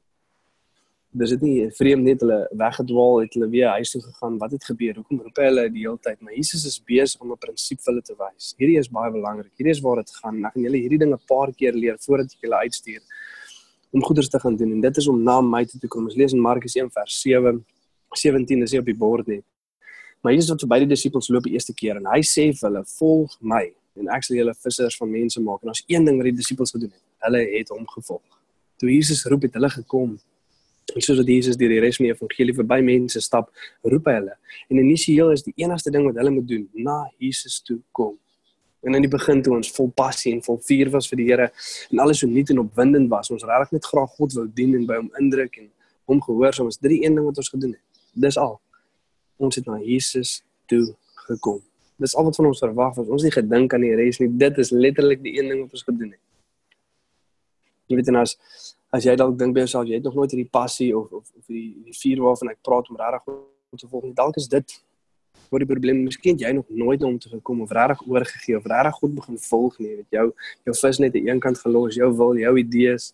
[1.10, 4.36] Dis dit nie vreemd net hulle weggedwaal het, hulle weer huis toe gegaan.
[4.38, 4.94] Wat het gebeur?
[5.00, 6.20] Hoekom roep hy hulle die hele tyd?
[6.20, 8.54] Maar Jesus is besig om 'n prinsip vir hulle te wys.
[8.58, 9.52] Hierdie is baie belangrik.
[9.56, 10.44] Hierdie is waar dit gaan.
[10.44, 13.00] Ek gaan julle hierdie ding 'n paar keer leer voordat ek julle uitstuur
[13.90, 16.04] om goeders te gaan doen en dit is om na my toe te kom.
[16.04, 17.64] Ons lees in Markus 1 vers 7
[18.16, 19.44] 17 is hier op die bord net.
[20.20, 22.84] Maar Jesus het verby die disippels loop die eerste keer en hy sê vir hulle:
[22.98, 23.64] "Volg my
[23.98, 26.72] en ek sal julle vissers van mense maak." En daar's een ding wat die disippels
[26.74, 27.04] gedoen het.
[27.26, 28.40] Hulle het hom gevolg.
[28.78, 30.18] Toe Jesus roep het hulle gekom
[30.94, 33.50] En soos wat Jesus deur die res van die evangelie verby mense stap,
[33.84, 34.36] roep hy hulle.
[34.72, 38.14] En initieel is die enigste ding wat hulle moet doen, na Jesus toe kom.
[38.86, 41.48] En in die begin toe ons vol passie en vol vuur was vir die Here
[41.90, 44.86] en alles so nuut en opwindend was, ons regtig net graag God wou dien en
[44.86, 45.70] by hom indruk en
[46.08, 48.04] hom gehoorsaam is drie een ding wat ons gedoen het.
[48.14, 48.56] Dis al.
[49.38, 50.38] Ons het na Jesus
[50.70, 50.84] toe
[51.26, 51.60] gekom.
[51.98, 53.10] Dis al wat van ons verwag was.
[53.10, 54.30] Ons het nie gedink aan die res nie.
[54.40, 56.22] Dit is letterlik die een ding wat ons gedoen het.
[57.88, 58.36] Jy weet en as
[58.94, 61.44] as jy dalk dink by jouself jy het nog nooit hierdie passie of of of
[61.50, 64.14] die die vuur waarvan ek praat om regtig om te volg nie.
[64.16, 64.78] Dalk is dit
[65.50, 69.00] waar die probleem miskien jy nog nooit om te gekom of regtig oorgegee of regtig
[69.00, 69.94] God begin volg nie.
[69.96, 70.26] Weet jou
[70.68, 73.12] jou vis net aan een kant gelos, jou wil, jou idees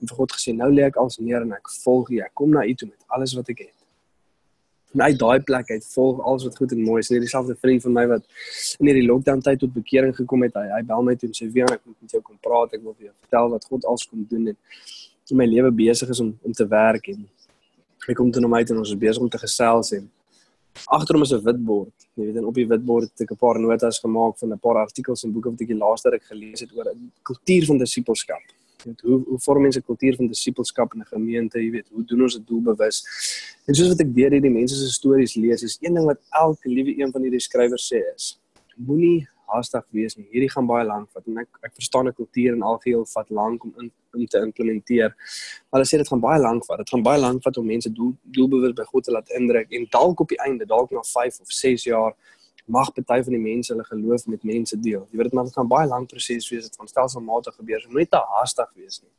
[0.00, 2.18] en vir God gesê nou lê ek als neer en ek volg U.
[2.24, 3.76] Ek kom na U toe met alles wat ek het.
[4.92, 7.10] En uit daai plek uit volg alles wat goed en mooi is.
[7.10, 8.26] Net dieselfde vriend van my wat
[8.78, 10.58] in hierdie lockdown tyd tot bekering gekom het.
[10.58, 12.74] Hy hy bel my toe en sê: "Wie ek moet met jou kom praat.
[12.76, 14.58] Ek wil vir jou vertel wat God als kom doen en
[15.32, 17.22] my lewe besig is om om te werk en
[18.08, 20.10] ek kom toe na my toe en ons is besig om te gesels en
[20.86, 21.94] agter hom is 'n witbord.
[22.16, 24.76] Jy weet en op die witbord het ek 'n paar notas gemaak van 'n paar
[24.76, 28.42] artikels en boeke wat ek die laaste ruk gelees het oor 'n kultuur van disippelskap.
[28.84, 31.88] Jy weet hoe hoe vorm mense 'n kultuur van disippelskap in 'n gemeente, jy weet,
[31.90, 33.04] hoe doen ons dit doelbewus?
[33.66, 36.68] En soos wat ek deur hierdie mense se stories lees, is een ding wat elke
[36.68, 38.38] liewe een van hierdie skrywers sê is:
[38.76, 40.26] Moenie haastig wees nie.
[40.32, 43.64] Hierdie gaan baie lank vat en ek ek verstaan 'n kultuur en algeheel vat lank
[43.64, 45.14] om in om te implementeer.
[45.70, 46.78] Maar hulle sê dit gaan baie lank vat.
[46.78, 49.86] Dit gaan baie lank vat om mense doel doelbewus by God te laat indruk en
[49.90, 52.12] dalk op die einde, dalk na 5 of 6 jaar
[52.66, 55.06] mag party van die mense hulle geloof met mense deel.
[55.10, 56.68] Jy weet dit maar dit gaan baie lank proses wees.
[56.68, 57.80] Dit gaan stelselmatig gebeur.
[57.80, 59.10] So nooit te haastig wees nie.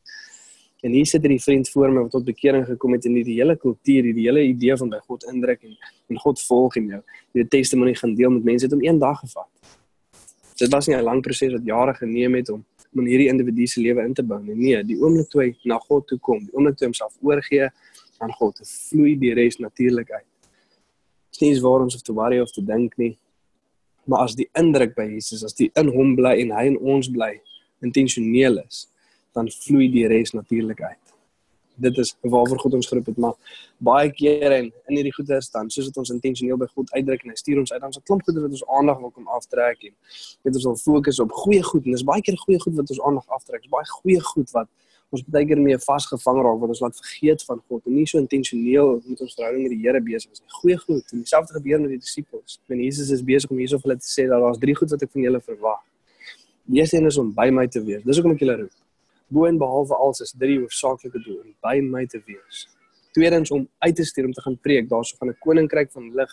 [0.84, 3.56] En hier sit hierdie vriend voor my wat tot bekering gekom het in hierdie hele
[3.56, 5.76] kultuur, hierdie hele idee van by God indruk en
[6.12, 7.00] en God volg en jou.
[7.32, 9.48] Die testimonie gaan deel met mense het om een dag gevat.
[10.58, 12.64] Dit was nie 'n lang proses wat jare geneem het om
[12.94, 14.54] om hierdie individu se lewe in te bou nie.
[14.54, 17.68] Nee, die oomblik toe hy na God toe kom, die oomblik toe hy homself oorgee
[18.18, 20.26] aan God, te vloei die res natuurlik uit.
[21.32, 23.18] Dit is nie waar ons of te worry of te dink nie.
[24.06, 27.10] Maar as die indruk by Jesus, as die in hom bly en hy in ons
[27.10, 27.32] bly,
[27.82, 28.86] intentioneel is,
[29.34, 31.03] dan vloei die res natuurlik uit
[31.76, 33.34] dit is waarvoor God ons geroep het maar
[33.78, 37.34] baie kere in in hierdie goeie stand soos dit ons intentioneel by God uitdruk en
[37.34, 39.82] hy stuur ons uit dan is 'n klomp goeie wat ons aandag wil kom aftrek
[39.88, 39.94] en
[40.42, 43.02] weet ons wil fokus op goeie goed en dis baie keer goeie goed wat ons
[43.02, 44.68] aandag aftrek dis baie goeie goed wat
[45.14, 48.20] ons baie keer mee vasgevang raak wat ons laat vergeet van God en nie so
[48.22, 50.54] intentioneel met ons verhouding met die Here besig is nie.
[50.60, 52.58] Goeie goed en dieselfde gebeur met die disippels.
[52.68, 55.04] En Jesus is besig om hierso vir hulle te sê dat daar's drie goed wat
[55.06, 55.82] ek van julle verwag.
[56.64, 58.02] Die eerste een is om by my te wees.
[58.06, 58.74] Dis hoekom ek julle roep
[59.28, 62.66] bo en behalwe alles is drie hoofsaaklike doel om by my te wees.
[63.14, 66.30] Tweedens om uit te stuur om te gaan preek daarso van 'n koninkryk van lig,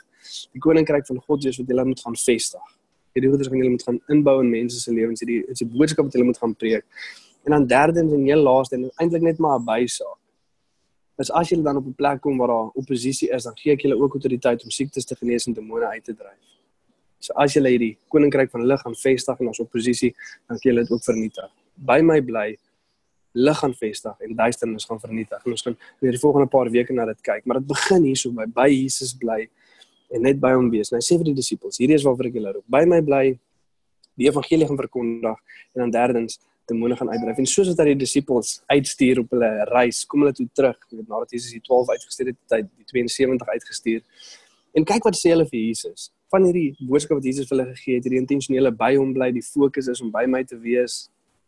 [0.51, 2.67] die koninkryk van God Jesus wat julle moet gaan vestig.
[3.13, 6.05] Hierdie goeders gaan julle moet gaan inbou in mense se lewens, hierdie is die boodskap
[6.05, 6.85] wat julle moet gaan preek.
[7.45, 10.17] En dan derdens en heel laaste en eintlik net maar 'n bysaak.
[11.17, 13.81] Is as julle dan op 'n plek kom waar daar oppositie is, dan gee ek
[13.81, 16.39] julle ook autoriteit om siektes te genees en demone uit te dryf.
[17.19, 20.15] So as julle hierdie koninkryk van lig gaan vestig en ons oppositie,
[20.47, 21.49] dan kan julle dit ook vernietig.
[21.75, 22.57] By my bly
[23.33, 25.41] lig gaan vestig en duisternis gaan vernietig.
[25.45, 28.31] En ons gaan weer die volgende paar weke na dit kyk, maar dit begin hierso
[28.35, 29.45] by by Jesus bly
[30.11, 30.91] en net by hom wees.
[30.91, 32.65] Nou sê vir die disippels, hierdie is waarvoor ek julle roep.
[32.71, 33.25] By my bly,
[34.19, 36.39] die evangelie gaan verkondig en dan derdens
[36.71, 37.39] demone gaan uitdryf.
[37.41, 41.09] En soos wat die disippels uitstuur op hulle reis, kom hulle toe terug, jy weet
[41.09, 44.03] nadat Jesus die 12 uitgestuur het, het hy die 72 uitgestuur.
[44.77, 46.11] En kyk wat sê hulle vir Jesus.
[46.31, 49.43] Van hierdie boodskap wat Jesus vir hulle gegee het, hierdie intentionele by hom bly, die
[49.43, 51.03] fokus is om by my te wees.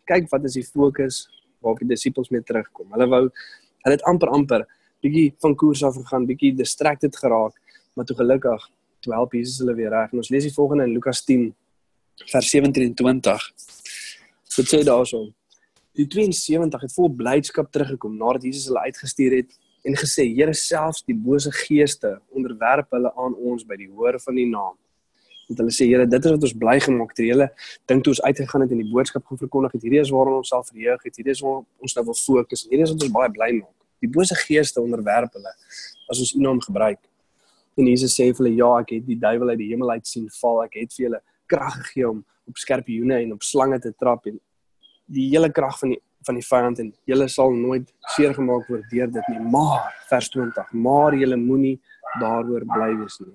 [0.09, 1.23] Kyk wat is die fokus
[1.63, 2.91] waarop die disippels mee terugkom.
[2.93, 3.23] Hulle wou
[3.83, 4.67] hulle het amper amper
[5.03, 7.57] bietjie van koers af gegaan, bietjie distracted geraak
[7.93, 8.69] maar toe gelukkig
[9.03, 10.11] toe help Jesus hulle weer reg.
[10.11, 11.49] En ons lees die volgende in Lukas 10
[12.31, 13.47] vers 27.
[14.55, 15.25] Dit sê daarso:
[15.97, 19.51] Die 72 het vol blydskap teruggekom nadat Jesus hulle uitgestuur het
[19.83, 24.39] en gesê: "Here, selfs die bose geeste onderwerp hulle aan ons by die hoor van
[24.39, 24.77] die naam."
[25.47, 27.25] Want hulle sê: "Here, dit is wat ons bly gemaak het.
[27.25, 27.47] Julle
[27.85, 29.81] dink toe ons uitgegaan het en die boodskap gaan verkondig het.
[29.81, 31.15] Hierdie is waarop ons self verheug het.
[31.15, 32.67] Hierdie is waar ons nou wil fokus.
[32.69, 33.75] Hierdie is wat ons baie bly maak.
[33.99, 35.53] Die bose geeste onderwerp hulle
[36.09, 36.99] as ons U naam gebruik."
[37.75, 40.29] En Jesus sê vir hulle, ja, ek het die duiwel uit die hemel uit sien
[40.41, 40.63] val.
[40.63, 44.39] Ek het vir julle krag gegee om op skorpioene en op slange te trap en
[45.05, 48.85] die hele krag van die van die vyand en julle sal nooit seer gemaak word
[48.91, 49.41] deur dit nie.
[49.51, 51.75] Maar vers 20, maar julle moenie
[52.21, 53.33] daaroor bly wees nie.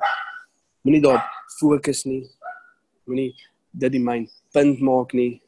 [0.87, 1.27] Moenie daarop
[1.59, 2.23] fokus nie.
[3.07, 3.33] Moenie
[3.73, 5.41] dit die myn punt maak nie.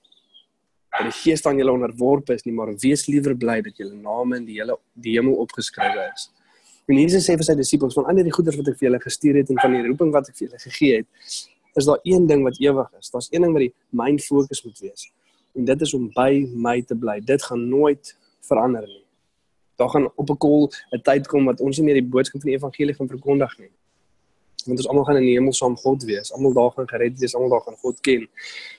[0.90, 4.40] Dat die gees aan julle onderworpe is nie, maar wees liewer bly dat julle name
[4.40, 6.28] in die hele die hemel opgeskrywe is.
[6.90, 9.38] En Jesus sê vir sy disippels van al die goeders wat ek vir julle gestuur
[9.38, 11.36] het en van die roeping wat ek vir julle gegee het,
[11.78, 13.12] is daar een ding wat ewig is.
[13.14, 15.06] Daar's een ding wat die myn fokus moet wees.
[15.54, 16.30] En dit is om by
[16.66, 17.20] my te bly.
[17.22, 18.10] Dit gaan nooit
[18.48, 19.04] verander nie.
[19.78, 22.50] Daar gaan op 'n kol 'n tyd kom wat ons nie meer die boodskap van
[22.50, 23.70] die evangelie gaan verkondig nie.
[24.66, 26.32] Want ons almal gaan in die hemel saam God wees.
[26.32, 28.28] Almal daar gaan gered wees, almal daar gaan God ken.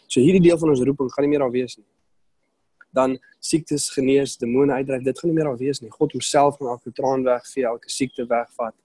[0.07, 1.87] So hierdie deel van ons roeping gaan nie meer daar wees nie
[2.91, 5.03] dan siektes genees, demone uitdryf.
[5.03, 5.89] Dit gaan nie meer daar wees nie.
[5.91, 8.75] God homself gaan elke traan wegvee, elke siekte wegvat.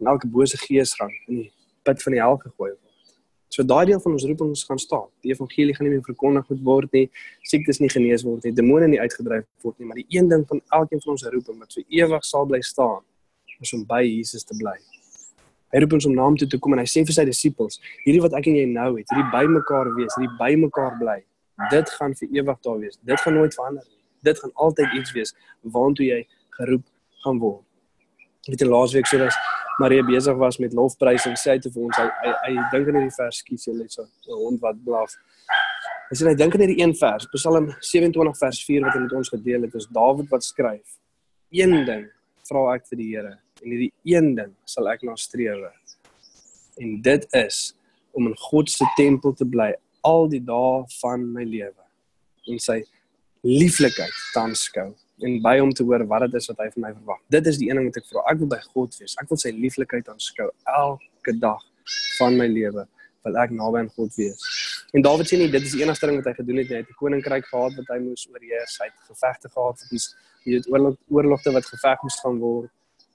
[0.00, 1.50] En elke bose gees gaan in die
[1.82, 2.80] put van die hel gegooi word.
[3.54, 5.10] So daai deel van ons roeping gaan staan.
[5.22, 7.04] Die evangelie gaan nie meer verkondig word nie.
[7.46, 10.62] Siektes nie genees word nie, demone nie uitgedryf word nie, maar die een ding van
[10.80, 13.02] elkeen van ons roeping wat vir ewig sal bly staan,
[13.60, 14.74] is om by Jesus te bly.
[15.74, 17.80] Hy roep ons om na hom toe te kom en hy sê vir sy disippels,
[18.04, 21.16] hierdie wat ek en jy nou het, hierdie by mekaar wees, hierdie by mekaar bly,
[21.72, 23.00] dit gaan vir ewig daar wees.
[23.02, 23.98] Dit gaan nooit verander nie.
[24.24, 25.34] Dit gaan altyd iets wees
[25.74, 26.20] waartoe jy
[26.60, 26.86] geroep
[27.26, 27.66] gaan word.
[28.46, 29.34] Ek het laasweek sê dat
[29.82, 32.90] Maria besig was met lofprys en sê hy te vir ons hy hy, hy dink
[32.92, 35.18] in hierdie vers skiet jy net so 'n hond wat blaf.
[36.10, 39.12] Hy sê hy dink in hierdie een vers, Psalm 27 vers 4 wat hy met
[39.12, 41.00] ons gedeel het, is Dawid wat skryf.
[41.50, 42.06] Een ding
[42.46, 45.72] vra ek vir die Here en hierdie een ding sal ek nastreef.
[46.80, 47.74] En dit is
[48.14, 49.72] om in God se tempel te bly
[50.04, 51.84] al die dae van my lewe
[52.50, 52.82] en sy
[53.44, 54.90] lieflikheid te aanskou
[55.24, 57.20] en by hom te hoor wat dit is wat hy van my verwag.
[57.32, 58.24] Dit is die een ding wat ek vra.
[58.32, 59.14] Ek wil by God wees.
[59.22, 61.62] Ek wil sy lieflikheid aanskou elke dag
[62.18, 62.86] van my lewe
[63.24, 64.42] wil ek naby aan God wees.
[64.94, 66.76] En Dawid sê nie dit is die enigste ding wat hy gedoen het nie.
[66.76, 68.78] Hy het 'n koninkryk gehad wat hy moes oorheers.
[68.80, 70.02] Hy het gevegte gehad vir die
[70.44, 72.70] jy het oorlog oorlogte wat geveg moes gaan word.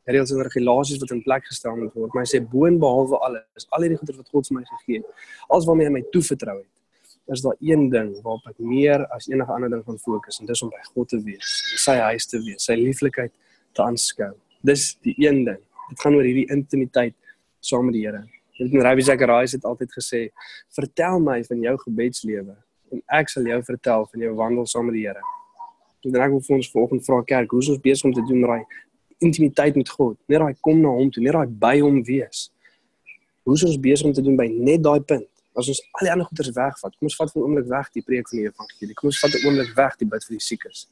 [0.09, 2.13] Reëls en regulasies wat in plek gestel moet word.
[2.13, 5.67] Maar hy sê boonbehalwe alles, al hierdie goeder wat God vir my gegee het, alles
[5.69, 6.69] waarmee hy my toevertrou het,
[7.29, 10.63] is daar een ding waarop ek meer as enige ander ding gaan fokus en dis
[10.65, 13.33] om by God te wees, sy huis te wees, sy lieflikheid
[13.77, 14.33] te aanskou.
[14.65, 15.61] Dis die een ding.
[15.91, 17.15] Dit gaan oor hierdie intimiteit
[17.61, 18.23] saam met die Here.
[18.57, 20.21] Dit het Rabbi Zacharias het altyd gesê,
[20.75, 22.55] "Vertel my van jou gebedslewe
[22.91, 25.21] en ek sal jou vertel van jou wandel saam met die Here."
[26.03, 28.25] En dan ek wil vir ons vanoggend vra kerk, hoe is ons besig om te
[28.27, 28.65] doen met daai
[29.19, 30.17] intimiteit met God?
[30.27, 32.49] Net daai kom na hom toe, net daai by hom wees.
[33.43, 35.29] Hoe is ons besig om te doen by net daai punt?
[35.59, 38.03] as ons al die ander goeders wegvat, kom ons vat vir 'n oomblik weg die
[38.07, 38.95] preek van die evangelie.
[38.95, 40.87] Kom ons vat 'n oomblik weg die bid vir die siekes.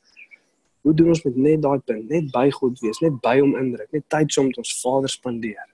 [0.83, 3.91] Hoe doen ons met net daai punt, net by God wees, net by hom indruk,
[3.91, 5.67] net tyd saam met ons Vader spandeer?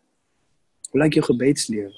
[0.92, 1.94] Hoe lyk jou gebedslewe?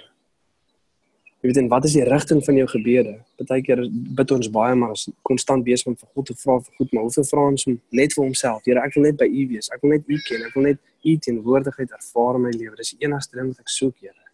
[1.45, 3.11] Jy weet en wat is die rigting van jou gebede?
[3.37, 3.83] Partykeer
[4.17, 7.05] bid ons baie maar as konstant besig om vir God te vra vir goed, maar
[7.05, 8.65] hoeveel vra ons om net vir homself?
[8.65, 9.69] Here, ek wil net by U wees.
[9.69, 10.49] Ek wil net U ken.
[10.49, 12.73] Ek wil net U teenwoordigheid ervaar in my lewe.
[12.81, 14.25] Dis die enigste ding wat ek soek, Here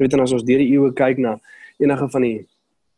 [0.00, 1.36] weet en as ons deur die eeue kyk na
[1.80, 2.38] enige van die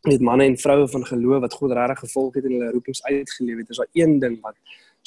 [0.07, 3.61] weet manne en vroue van geloof wat God regtig gevolg het en hulle roepings uitgeleef
[3.61, 4.57] het, is daar een ding wat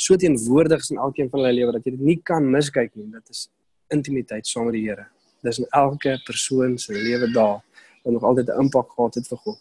[0.07, 3.09] so teenwoordig is in elkeen van hulle lewe dat jy dit nie kan miskyk nie.
[3.13, 3.47] Dit is
[3.93, 5.07] intimiteit saam met die Here.
[5.47, 7.61] Dis in elke persoon se lewe daar
[8.03, 9.59] wat nog altyd 'n impak gehad het vir God.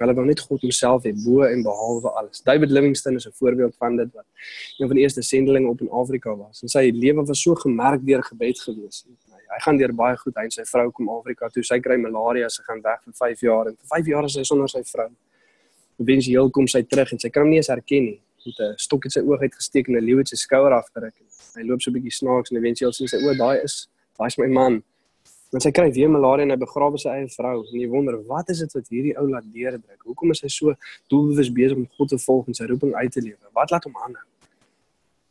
[0.00, 2.40] Hulle wou net God homself hê bo en behalwe alles.
[2.42, 4.26] David Livingstone is 'n voorbeeld van dit wat
[4.78, 6.62] een van die eerste sendelinge op in Afrika was.
[6.62, 9.04] En sy lewe was so gemerk deur gebed gewees.
[9.52, 10.34] Hy gaan deur baie goed.
[10.34, 11.62] Hy en sy vrou kom Afrika toe.
[11.62, 14.42] Sy kry malaria, sy gaan weg vir 5 jaar en vir 5 jaar is sy
[14.42, 15.10] sonder sy vrou.
[15.98, 18.20] Eventueel kom sy terug en sy kan hom nie eens herken nie.
[18.46, 21.14] Met 'n stok het sy oog uitgesteek en 'n leeu het sy skouer afgeruk.
[21.54, 24.38] Hy loop so 'n bietjie snaaks en eventueel sien sy o, daai is daai is
[24.38, 24.82] my man.
[25.52, 27.58] En sy kry weer malaria en hy begrawe sy eie vrou.
[27.60, 29.98] En jy wonder, wat is dit wat hierdie ou laat deurdruk?
[30.08, 30.72] Hoekom is hy so
[31.12, 33.40] doelbewus besig om God te volg en sy roeping uit te lewe?
[33.58, 34.24] Wat laat hom aanhou?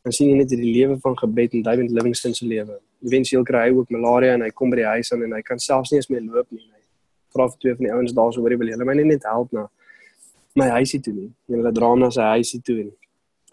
[0.05, 2.77] Dan sien jy net die lewe van gebed en David Livingstone se lewe.
[3.05, 5.61] Eventueel kry hy ook malaria en hy kom by die huis aan en hy kan
[5.61, 6.63] selfs nie eens meer loop nie.
[6.69, 6.81] Hy
[7.33, 9.53] vra vir twee van die ouens daar so oor die wil hulle my net help
[9.57, 9.67] na
[10.57, 11.29] my huisie toe nie.
[11.49, 12.93] Hulle dra hom na sy huisie toe en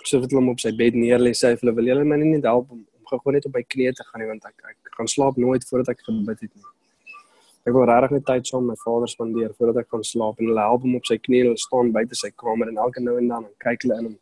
[0.05, 2.49] so het hulle hom op sy bed neer lê sê hulle wil hulle my net
[2.49, 5.11] help om, om gou net op my knieë te gaan nie want ek ek gaan
[5.15, 6.69] slaap nooit voordat ek gebid het nie.
[7.67, 10.51] Ek wil regtig net tyd saam met my vader spandeer voordat ek gaan slaap en
[10.51, 13.29] hulle help hom op sy knieë hulle staan buite sy kamer en elke nou en
[13.29, 14.17] dan en kyk hulle in hom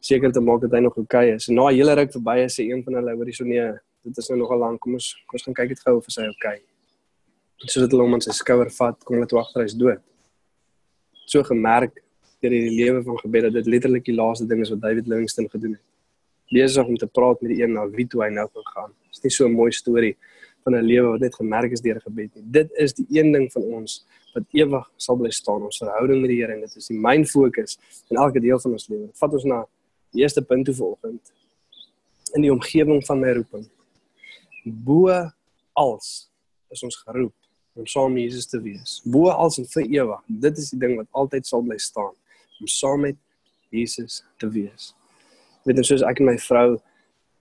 [0.00, 1.48] seker te maak dat hy nog oukei okay is.
[1.48, 3.66] En na 'n hele ruk verby is sê een van hulle hoor hierso nee,
[4.04, 4.80] dit is nou nogal lank.
[4.80, 6.56] Kom ons kom ons gaan kyk dit gou of hy oukei.
[6.56, 6.58] Okay.
[7.68, 10.00] Sodat hulle hom aan sy skouer vat, kom hulle toe agter hy's dood.
[11.26, 12.00] So gemerk
[12.40, 15.48] deur die lewe van gebed dat dit letterlik die laaste ding is wat David Livingstone
[15.52, 15.84] gedoen het.
[16.50, 18.90] Besig om te praat met die een na wie toe hy nou gaan.
[19.06, 20.16] Dit is nie so 'n mooi storie
[20.64, 22.44] van 'n lewe wat net gemerk is deur gebed nie.
[22.44, 26.30] Dit is die een ding van ons wat ewig sal bly staan, ons verhouding met
[26.30, 27.78] die Here en dit is die myn fokus
[28.10, 29.06] in elke deel van ons lewe.
[29.06, 29.64] Dit vat ons na
[30.12, 31.32] die eerste punt toe vanoggend
[32.34, 33.66] in die omgewing van my roeping.
[34.64, 35.30] Bo
[35.72, 36.30] als
[36.70, 37.34] is ons geroep
[37.74, 39.00] om saam met Jesus te wees.
[39.04, 40.22] Bo als en vir ewig.
[40.26, 42.14] Dit is die ding wat altyd sal bly staan
[42.60, 43.16] om saam met
[43.70, 44.94] Jesus te wees.
[45.64, 46.80] Weet jy soos ek en my vrou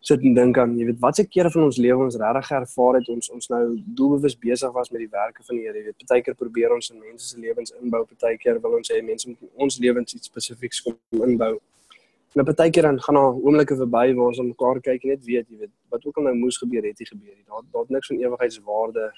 [0.01, 3.09] sit en dink aan, jy weet, watse kere van ons lewe ons regtig ervaar het
[3.11, 3.63] ons ons nou
[3.99, 5.75] doelbewus besig was met die werke van die Here.
[5.75, 8.91] Jy weet, baie keer probeer ons in mense se lewens inbou, baie keer wil ons
[8.93, 11.57] hê mense moet in ons lewens iets spesifieks kom inbou.
[12.37, 15.25] En baie keer dan gaan daar oomblikke verby waar ons aan mekaar kyk en net
[15.25, 17.35] weet, jy weet, wat ook al nou moes gebeur het, het gebeur.
[17.49, 19.09] Daar daar niks van ewigheidswaarde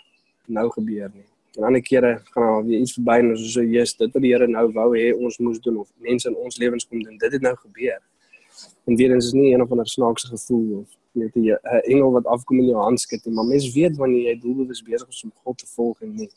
[0.47, 1.27] nou gebeur nie.
[1.59, 4.31] En ander kere gaan daar weer iets verby en ons sê, "Jesus, dit wat die
[4.31, 7.31] Here nou wou hê ons moes doen of mense in ons lewens kom doen, dit
[7.31, 8.01] het nou gebeur."
[8.85, 11.57] En weer is nie een of ander snaakse gevoel of net 'n
[11.93, 15.07] engel wat afkom in jou hand skud nie, maar mens weet wanneer jy doelbewus besig
[15.07, 16.29] is om God te volg en nie.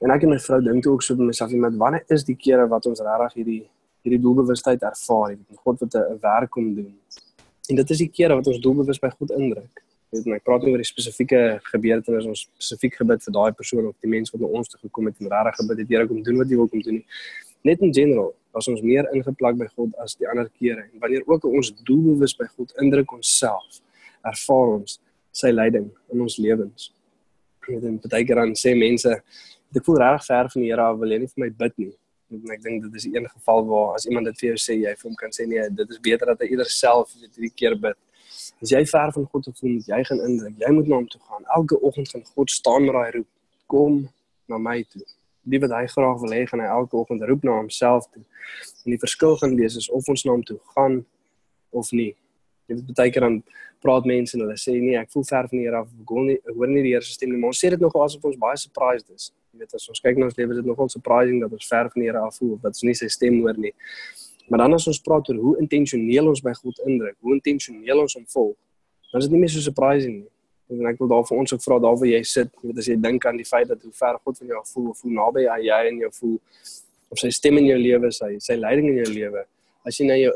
[0.00, 2.68] En ek en my vrou dink ook so by myself, met wanneer is die kere
[2.68, 3.62] wat ons regtig hierdie
[4.04, 6.92] hierdie doelbewustheid ervaar, jy weet, God wat 'n werk kom doen.
[7.70, 9.80] En dit is die kere wat ons doelbewus by God indruk.
[10.10, 13.94] Jy weet, ek praat oor die spesifieke gebeurtenisse, ons spesifiek gebid vir daai persoon of
[14.00, 16.36] die mens wat na ons toe gekom het en regtig gebid het, Here kom doen
[16.36, 17.06] wat jy wil kom doen nie.
[17.64, 20.84] Net in general, was ons meer ingeplak by God as die ander kere.
[20.92, 23.80] En wanneer ook ons doelbewus by God indruk onsself,
[24.20, 24.98] ervaar ons
[25.34, 26.90] sy leiding in ons lewens.
[27.72, 29.16] En baie keer dan sê mense,
[29.74, 31.90] ek voel reg ver van die Here af, wil jy nie vir my bid nie?
[32.34, 34.94] En ek dink dit is een geval waar as iemand dit vir jou sê, jy
[35.00, 37.80] vir hom kan sê nee, dit is beter dat hy eerder self weet hierdie keer
[37.80, 37.98] bid.
[38.60, 41.24] As jy ver van God af voel, jy gaan indruk, jy moet na hom toe
[41.24, 41.48] gaan.
[41.56, 43.30] Elke oggend gaan God staan met daai roep,
[43.72, 44.02] kom
[44.52, 45.00] na my toe
[45.44, 48.22] die wat hy graag wil hê gaan hy elke oggend roep na homself toe.
[48.84, 51.02] En die verskil gaan wees is of ons na hom toe gaan
[51.70, 52.12] of nie.
[52.68, 53.38] Jy weet baie keer dan
[53.84, 55.88] praat mense en hulle sê nee, ek voel ver van die Here af.
[56.00, 57.40] Ek hoor nie ek hoor nie die Here se stem nie.
[57.40, 59.30] Maar ons sê dit nogal asof ons baie surprised is.
[59.52, 61.90] Jy weet as ons kyk na ons lewe is dit nogal surprising dat ons ver
[61.92, 63.74] van die Here af voel of dat ons nie sy stem hoor nie.
[64.48, 68.16] Maar dan as ons praat oor hoe intentioneel ons by God indruk, hoe intentioneel ons
[68.18, 68.56] hom volg,
[69.12, 70.33] dan is dit nie meer so surprising nie.
[70.72, 72.96] En ek wil daar vir ons ook vra daar waar jy sit, weet as jy
[72.96, 75.58] dink aan die feit dat hoe ver God van jou voel of hoe naby hy
[75.66, 76.38] jy en jou voel
[77.12, 79.44] of sy stem in jou lewe is, sy sy leiding in jou lewe.
[79.84, 80.32] As jy na jou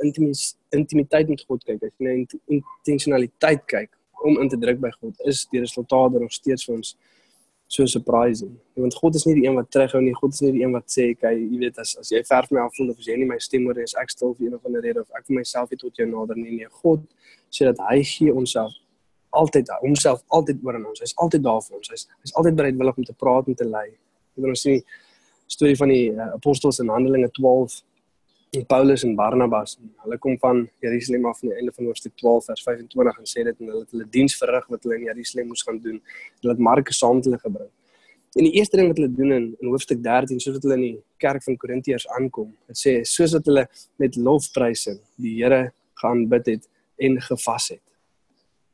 [0.77, 2.17] intimiteit met God kyk, as jy na
[2.59, 3.95] intentionaliteit kyk
[4.29, 6.93] om in te druk by God, is die resultate nog steeds vir ons
[7.69, 8.53] so surprising.
[8.81, 10.89] Want God is nie die een wat terughou nie, God is nie die een wat
[10.93, 13.17] sê, "Kyk, jy weet as as jy ver van my af voel of as jy
[13.17, 15.27] nie my stem hoor nie, is ek stil vir een of ander rede of ek
[15.27, 17.01] vir myself het tot jou nader nie." Nee, God
[17.51, 18.73] sê dat hy gee onsself
[19.31, 21.03] altyd homself altyd oor aan ons.
[21.03, 21.91] Hy's altyd daar vir ons.
[21.93, 23.89] Hy's hy's altyd bereidwillig om te praat en te lei.
[24.37, 27.81] Wanneer ons sien die storie van die uh, apostels in Handelinge 12
[28.57, 32.47] en Paulus en Barnabas, hulle kom van Jerusalem af aan die einde van hoofstuk 12
[32.49, 35.51] vers 25 en sê dit en hulle het hulle diens verrig wat hulle in Jerusalem
[35.53, 35.99] moes gaan doen.
[36.41, 37.69] Hulle het Markus saam met hulle gebring.
[38.39, 40.87] En die eerste ding wat hulle doen in, in hoofstuk 13 soos wat hulle in
[40.87, 43.67] die kerk van Korintiërs aankom, dit sê soos dat hulle
[44.01, 45.69] met lofpryse die Here
[46.01, 46.69] geaanbid het
[47.05, 47.88] en gevas het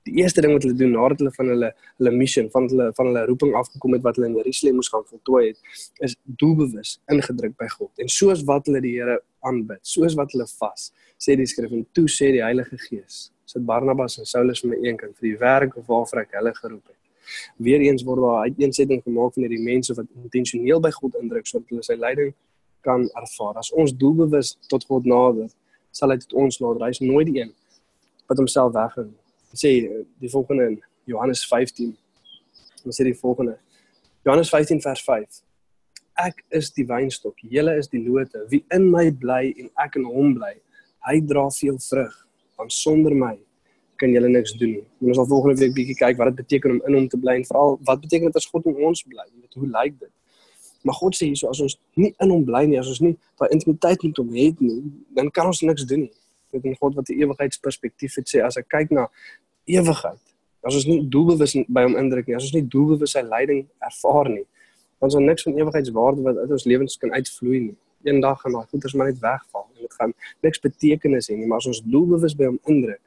[0.08, 3.10] die eerste ding wat hulle doen nadat hulle van hulle hulle missie van hulle van
[3.10, 7.56] hulle roeping afgekom het wat hulle in Jerusalem moes gaan voltooi het is doelbewus ingedruk
[7.60, 10.90] by God en soos wat hulle die Here aanbid soos wat hulle vas
[11.26, 14.82] sê die skrif en toe sê die Heilige Gees sit Barnabas en Saulus vir my
[14.88, 17.00] een kant vir die werk waarvoor ek hulle geroep het
[17.56, 21.84] Weereens word daar uiteensetting gemaak van hierdie mense wat intentioneel by God indruk sodat hulle
[21.86, 22.34] sy leiding
[22.84, 23.58] kan ervaar.
[23.58, 25.48] As ons doelbewus tot God nader,
[25.94, 26.84] sal hy tot ons nader.
[26.84, 27.52] Hy is nooit die een
[28.28, 29.08] wat homself weghou.
[29.58, 30.76] Sê die volgende in
[31.10, 31.94] Johannes 15.
[32.84, 33.58] Hy sê die volgende.
[34.24, 35.40] Johannes 15 vers 5.
[36.24, 38.44] Ek is die wynstok, julle is die lote.
[38.50, 40.54] Wie in my bly en ek in hom bly,
[41.08, 42.14] hy dra veel vrug.
[42.58, 43.34] Want sonder my
[44.00, 44.84] kan julle niks doen nie.
[45.04, 47.46] Ons sal volgende week bietjie kyk wat dit beteken om in hom te bly en
[47.48, 49.26] veral wat beteken dit as God in ons bly?
[49.42, 50.12] Weet hoe lyk dit?
[50.84, 53.48] Maar God sê hierso as ons nie in hom bly nie, as ons nie daai
[53.56, 54.80] intimiteit met hom het nie,
[55.16, 56.12] dan kan ons niks doen nie.
[56.54, 59.08] Dit is God wat 'n ewigheidsperspektief het sê as ek kyk na
[59.66, 60.20] ewigheid.
[60.64, 64.30] As ons nie doelbewus by hom indruk nie, as ons nie doelbewus sy leiding ervaar
[64.32, 64.44] nie,
[65.00, 67.76] dan is daar niks van ewigheidswaarde wat uit ons lewens kan uitvloei nie.
[68.08, 71.60] Eendag gaan daai goeders maar net wegval en dit gaan niks betekenis hê nie, maar
[71.60, 73.00] as ons doelbewus by hom indruk,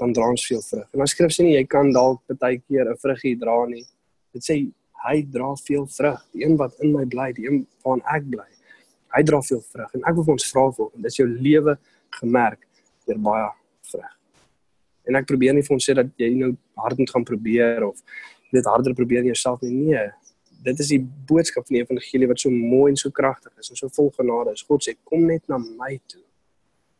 [0.00, 0.88] dan dra ons veel vrug.
[0.92, 3.84] En as skrif sê nie jy kan dalk baie keer 'n vruggie dra nie.
[4.32, 4.56] Dit sê
[5.06, 6.20] hy dra veel vrug.
[6.32, 8.48] Die een wat in my bly, die een waaraan ek bly.
[9.16, 11.78] Hy dra veel vrug en ek wil vir ons vra volgens, dis jou lewe
[12.20, 12.66] gemerk
[13.06, 13.50] deur baie.
[15.06, 18.02] En ek probeer nie vir ons sê dat jy nou hard moet gaan probeer of
[18.52, 19.92] dit harder probeer in jouself nie.
[19.92, 20.06] Nee.
[20.66, 23.78] Dit is die boodskap van die evangelie wat so mooi en so kragtig is en
[23.78, 24.64] so vol genade is.
[24.66, 26.24] God sê kom net na my toe.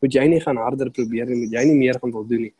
[0.05, 2.55] Moet jy nie gaan harder probeer nie, moet jy nie meer gaan wil doen nie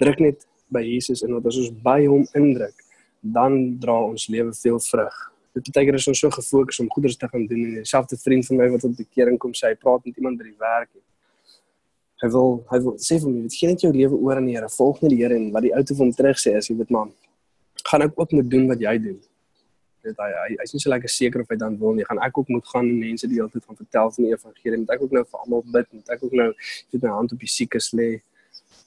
[0.00, 2.86] druk net by Jesus en as ons by hom indruk,
[3.20, 5.16] dan dra ons lewe veel vrug.
[5.56, 8.68] Dit beteken ons so gefokus om goeders te gaan doen en dieselfde vriend van my
[8.76, 10.90] wat op die kering kom sê hy praat met iemand by die werk.
[12.20, 14.56] Hy wil hy wil sê vir my, dit gee net jou lewe oor aan die
[14.56, 14.68] Here.
[14.76, 16.92] Volg net die Here en wat die ou te van terug sê is jy weet
[16.94, 17.12] man,
[17.90, 19.18] gaan ek ook moet doen wat jy doen.
[20.04, 22.04] Dit hy hy hy's nie so lekker seker of hy dan wil nie.
[22.08, 24.82] Gaan ek ook moet gaan en mense die hele tyd van vertel van die evangelie.
[24.82, 25.92] Moet ek ook nou vir almal bid?
[25.96, 28.10] Moet ek ook nou sit my hand op die siekes lê?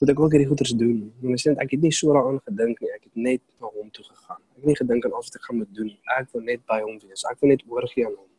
[0.03, 0.97] moet ek ook hierdie goeders doen.
[1.23, 2.89] En ek sê ek het nie so daaraan gedink nie.
[2.91, 4.41] Ek het net na hom toe gegaan.
[4.51, 5.91] Ek het nie gedink aan of ek gaan moet doen.
[6.17, 7.23] Ek wil net by hom wees.
[7.29, 8.29] Ek wil net oorgee aan hom.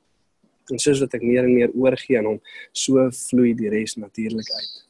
[0.73, 2.41] En soos wat ek meer en meer oorgee aan hom,
[2.73, 4.85] so vloei die res natuurlik uit.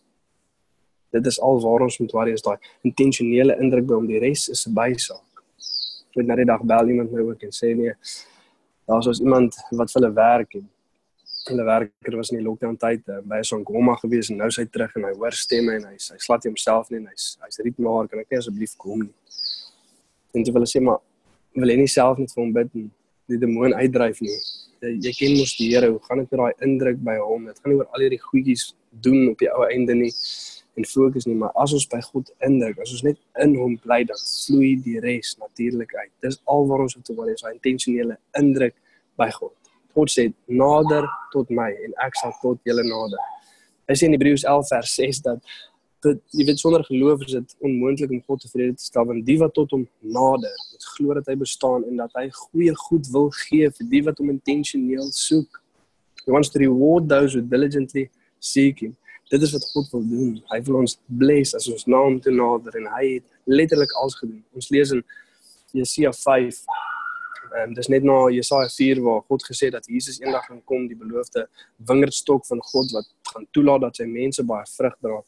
[1.15, 4.07] Dit is al waar ons moet worry is daai intentionele indruk by hom.
[4.11, 5.43] Die res is 'n bysaak.
[6.15, 7.95] Ek het nou die dag bel iemand my ook en sê nee,
[8.87, 10.69] daar's ons iemand wat vir hulle werk en
[11.49, 14.65] hulle werker was in die lockdown tyd uh, by Sangoma gewees en nou is hy
[14.65, 18.09] terug en hy hoor stemme en hy hy slat homself nie en hy's hy's ritmaar
[18.09, 19.13] kan ek net asseblief kom nie.
[20.35, 21.03] En jy wil sê maar
[21.55, 22.89] wil jy nie self net vir hom bid en
[23.31, 24.37] die demoon uitdryf nie.
[24.85, 27.47] Jy, jy ken mos die Here, hoe gaan dit met daai indruk by hom?
[27.49, 28.67] Dit gaan nie oor al hierdie goedjies
[29.05, 30.13] doen op die ou einde nie
[30.75, 34.01] en fokus nie, maar as ons by God indruk, as ons net in hom bly
[34.09, 36.11] dan vloei die res natuurlik uit.
[36.25, 38.75] Dis al waar ons moet worry, is daai intentionele indruk
[39.21, 39.55] by God.
[39.95, 43.23] God sê nader tot my en ek sal tot julle nader.
[43.89, 45.55] Hy sê in Hebreërs 11 vers 6 dat
[46.05, 49.37] dit jy weet sonder geloof is dit onmoontlik om God tevrede te stel want die
[49.41, 53.31] wat tot hom nader, moet glo dat hy bestaan en dat hy goeie goed wil
[53.45, 55.61] gee vir die wat hom intentioneel soek.
[56.25, 58.97] He wants to reward those who diligently seek him.
[59.33, 60.33] Dit is wat God wil doen.
[60.53, 64.17] Hy wil ons bless as ons na hom toe nader en hy het letterlik alles
[64.21, 64.43] gedoen.
[64.57, 65.05] Ons lees in
[65.75, 66.65] Jesaja 5
[67.55, 70.89] Ehm um, dis net na Jesaja 4 waar God gesê dat Jesus eendag gaan kom,
[70.91, 75.21] die beloofde wingerdstok van God wat gaan toelaat dat sy mense baie vrug dra.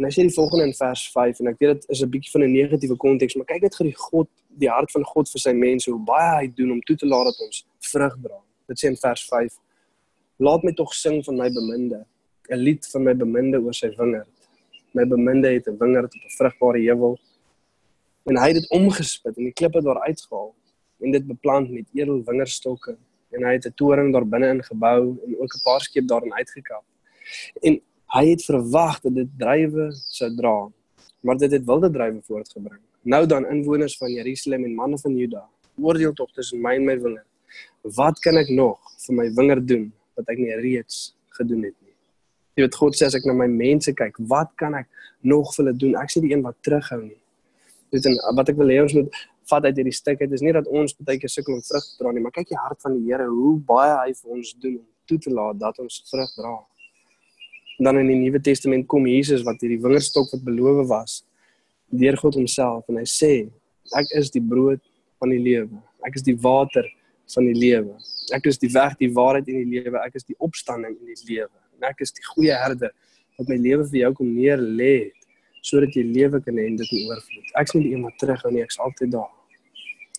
[0.00, 2.32] En hy sê die volgende in vers 5 en ek weet dit is 'n bietjie
[2.32, 5.40] van 'n negatiewe konteks, maar kyk net vir die God, die hart van God vir
[5.40, 8.38] sy mense, hoe baie hy doen om toe te laat dat ons vrug dra.
[8.66, 9.58] Dit sê in vers 5:
[10.38, 12.06] Laat my tog sing van my beminde,
[12.48, 14.36] 'n lied van my beminde oor sy wingerd.
[14.94, 17.18] My beminde het 'n wingerd op 'n vrugbare heuwel
[18.24, 20.54] en hy het dit omgespit en die klippe daar uitgehaal
[21.00, 22.96] en dit beplant met edel wingerstokke
[23.30, 26.84] en hy het 'n toring daar binne ingebou en ook 'n paar skeep daarin uitgekap.
[27.60, 27.80] En
[28.14, 30.54] hy het verwag dat dit drywe sou dra,
[31.22, 32.80] maar dit het wilde drywe voortgebring.
[33.02, 35.44] Nou dan inwoners van Jerusalem en manne van Juda,
[35.78, 37.26] oordeel tog tussen my en my wingerd.
[37.96, 39.86] Wat kan ek nog vir my wingerd doen
[40.18, 41.94] wat ek nie reeds gedoen het nie?
[42.58, 44.90] Jy weet God sê as ek na my mense kyk, wat kan ek
[45.22, 45.96] nog vir hulle doen?
[46.02, 47.20] Ek sê die een wat terughou nie.
[47.94, 49.20] Dit en wat ek wil hê ons moet
[49.50, 51.96] vat uit hierdie stuk uit is nie dat ons baie keer sukkel om vrug te
[51.98, 54.76] dra nie, maar kyk die hart van die Here hoe baie hy vir ons doen
[54.78, 56.52] om toe te laat dat ons vrug dra.
[57.80, 61.22] En dan in die Nuwe Testament kom Jesus wat hierdie wingerdstok wat beloof was
[61.88, 63.30] deur God homself en hy sê
[63.96, 64.82] ek is die brood
[65.16, 65.80] van die lewe.
[66.04, 66.84] Ek is die water
[67.32, 67.96] van die lewe.
[68.36, 69.96] Ek is die weg, die waarheid en die lewe.
[70.04, 71.50] Ek is die opstanding en die lewe.
[71.80, 72.92] En ek is die goeie herder
[73.40, 74.94] wat my lewe vir jou kom neer lê
[75.64, 77.50] sodat jy lewe kan hê en dit in oorvloed.
[77.64, 79.32] Ek sien die een wat terug en ek's altyd daar.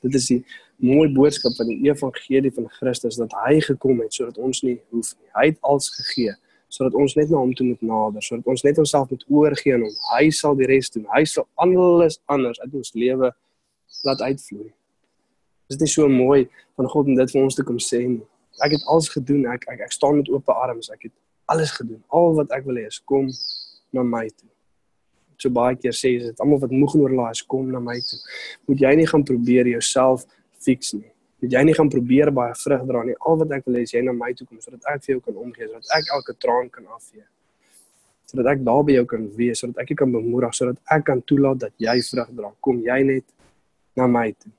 [0.01, 0.41] Dit is die
[0.81, 5.13] mooi boodskap van die evangelie van Christus dat hy gekom het sodat ons nie hoef
[5.13, 5.35] nie.
[5.37, 6.41] Hy het alles gegee
[6.71, 9.83] sodat ons net na hom toe moet nader, sodat ons net onsself moet oorgee aan
[9.83, 9.95] hom.
[10.13, 11.03] Hy sal die res doen.
[11.11, 13.31] Hy sal alles anders uit ons lewe
[14.07, 14.69] laat uitvloei.
[15.67, 16.45] Is dit nie so mooi
[16.79, 18.05] van God om dit vir ons te kom sê?
[18.63, 19.43] Ek het alles gedoen.
[19.51, 20.91] Ek ek, ek staan met oop arms.
[20.95, 21.15] Ek het
[21.51, 21.99] alles gedoen.
[22.07, 23.27] Al wat ek wil hê is kom
[23.91, 24.47] na my toe.
[25.41, 27.97] So baie keer sê jy dit, almal wat moeg en oorlaai is, kom na my
[28.05, 28.19] toe.
[28.69, 30.23] Moet jy nie gaan probeer jouself
[30.61, 31.09] fix nie.
[31.41, 33.17] Moet jy nie gaan probeer baie vrug dra nie.
[33.25, 35.21] Al wat ek wil hê is jy na my toe kom sodat ek vir jou
[35.25, 37.25] kan omgee, sodat ek elke traan kan afvee.
[38.29, 41.23] Sodat ek daar by jou kan wees, sodat ek jou kan bemoedig, sodat ek kan
[41.25, 42.51] toelaat dat jy vrug dra.
[42.61, 43.25] Kom jy net
[43.97, 44.51] na my toe.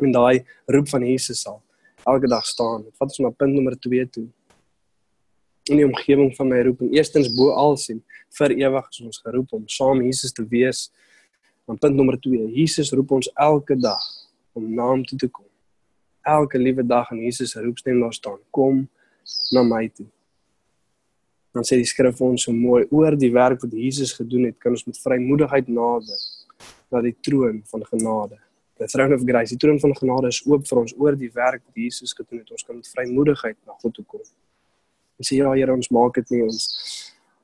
[0.00, 0.40] En daai
[0.72, 1.60] roep van Jesus sal
[2.08, 2.86] elke dag staan.
[2.96, 4.24] Vat ons na punt nommer 2 toe.
[5.68, 8.00] In die omgewing van my roep en eerstens bo al sien
[8.38, 10.88] vir ewig is ons geroep om saam Jesus te wees.
[11.68, 14.02] Dan punt nommer 2, Jesus roep ons elke dag
[14.56, 15.49] om na hom toe te kom.
[16.22, 18.88] Elke liewe dag in Jesus se roepstem daar staan, kom
[19.50, 20.06] na my toe.
[21.54, 24.76] Dan sê die skrif ons so mooi oor die werk wat Jesus gedoen het, kan
[24.76, 26.20] ons met vrymoedigheid nader
[26.90, 28.38] na die troon van genade.
[28.80, 31.60] The throne of grace, die troon van genade is oop vir ons oor die werk
[31.64, 32.52] wat Jesus gedoen het.
[32.54, 34.22] Ons kan met vrymoedigheid na God toe kom.
[35.20, 36.60] En sê ja, Here, ons maak dit nie ons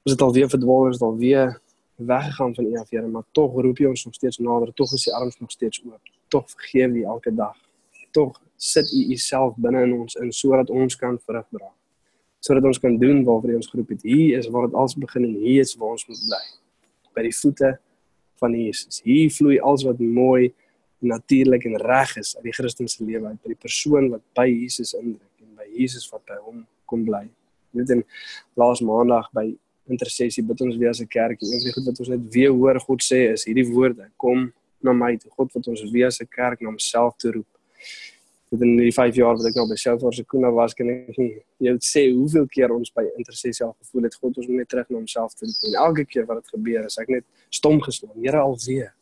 [0.06, 1.56] ons het alweer verdwaal, ons het alweer
[1.98, 5.08] weggegaan van U af, Here, maar tog roep U ons nog steeds nader, tog is
[5.08, 6.12] die arms nog steeds oop.
[6.30, 7.56] Tog vergeef U elke dag.
[8.14, 11.70] Tog sit U Uself binne in ons in sodat ons kan vrug dra.
[12.40, 14.02] Sodat ons kan doen waarvoor U ons geroep het.
[14.02, 16.44] Hier is waar dit alles begin en hier is waar ons moet bly.
[17.16, 17.76] By die voete
[18.40, 19.00] van Jesus.
[19.04, 20.52] Hier vloei alles wat mooi
[21.00, 24.46] en natuurlik en reg is uit die Christelike lewe uit by die persoon wat by
[24.48, 27.24] Jesus indruk en by Jesus wat by hom kom bly.
[27.76, 28.04] Net in
[28.56, 29.50] laas maandag by
[29.92, 32.22] intersessie bid ons weer as 'n kerk en een van die goed wat ons net
[32.34, 34.52] weer hoor God sê is hierdie woorde kom
[34.82, 37.50] na my toe God wat ons weer as 'n kerk na homself toe roep
[38.50, 41.16] dit in die 5 jaar wat ek nou by Shofar se Kuna was kan ek
[41.18, 44.62] nie jy moet sê hoeveel keer ons by intersessie al gevoel het God ons moet
[44.62, 47.80] net terug na homself toe en elke keer wat dit gebeur is ek net stom
[47.82, 48.14] geslaan.
[48.22, 48.92] Here alweer.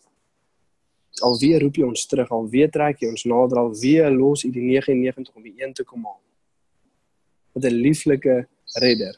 [1.22, 2.30] Alweer roep jy ons terug.
[2.34, 3.60] Alweer trek jy ons nader.
[3.62, 6.20] Alweer los u die 99 om die een te kom haal.
[7.54, 8.46] Wat 'n lieflike
[8.80, 9.16] redder.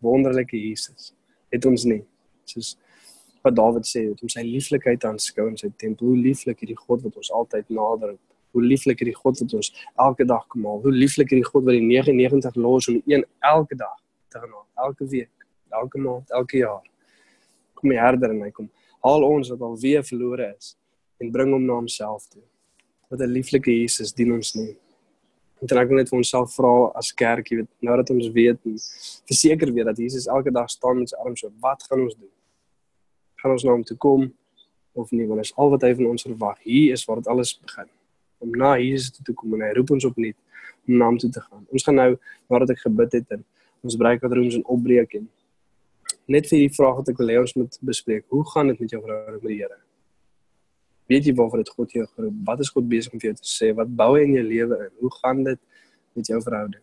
[0.00, 1.12] Wonderlike Jesus.
[1.50, 2.04] Het ons nie.
[2.44, 2.76] Soos
[3.42, 6.06] wat Dawid sê het om sy lieflikheid aanskou in sy tempel.
[6.06, 8.16] Hoe lieflik hierdie God wat ons altyd nader
[8.52, 9.72] hoe lieflik hierdie God wat ons
[10.06, 13.78] elke dag kom haal hoe lieflik hierdie God wat die 99 los om een elke
[13.82, 13.98] dag
[14.32, 15.46] te gaan haal elke week
[15.82, 16.82] elke maand elke jaar
[17.74, 18.70] kom herder en hy kom
[19.06, 20.74] haal ons wat al weer verlore is
[21.20, 22.44] en bring hom na homself toe
[23.10, 24.74] wat 'n lieflike Jesus dien ons nie
[25.56, 26.70] En dan ek wil net vir onsself vra
[27.00, 28.74] as kerk, jy weet, nou dat ons weet en
[29.30, 32.32] verseker weet dat Jesus elke dag staan met sy arms so, wat gaan ons doen?
[33.40, 34.26] Gaan ons na hom toe kom
[34.92, 35.24] of nie?
[35.24, 36.60] Want dit is al wat hy van ons verwag.
[36.66, 37.88] Hier is waar dit alles begin.
[38.44, 40.36] Om na Jesus toe te kom en hy roep ons opnuut
[40.86, 41.64] om na hom toe te gaan.
[41.72, 42.10] Ons gaan nou
[42.52, 43.42] nadat ek gebid het en
[43.86, 45.26] ons breakout rooms en opbreek en
[46.26, 48.26] net vir die vraag wat ek wil hê ons moet bespreek.
[48.34, 49.80] Hoe gaan dit met jou verhouding met die Here?
[51.10, 52.36] weet jy waarvoor dit God jou geroep?
[52.46, 53.70] Wat is God besig om vir jou te sê?
[53.78, 54.92] Wat bou hy in jou lewe in?
[55.02, 55.60] Hoe gaan dit
[56.18, 56.82] met jou verhouding?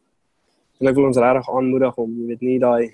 [0.80, 2.94] En ek wil ons regtig aanmoedig om, jy weet nie daai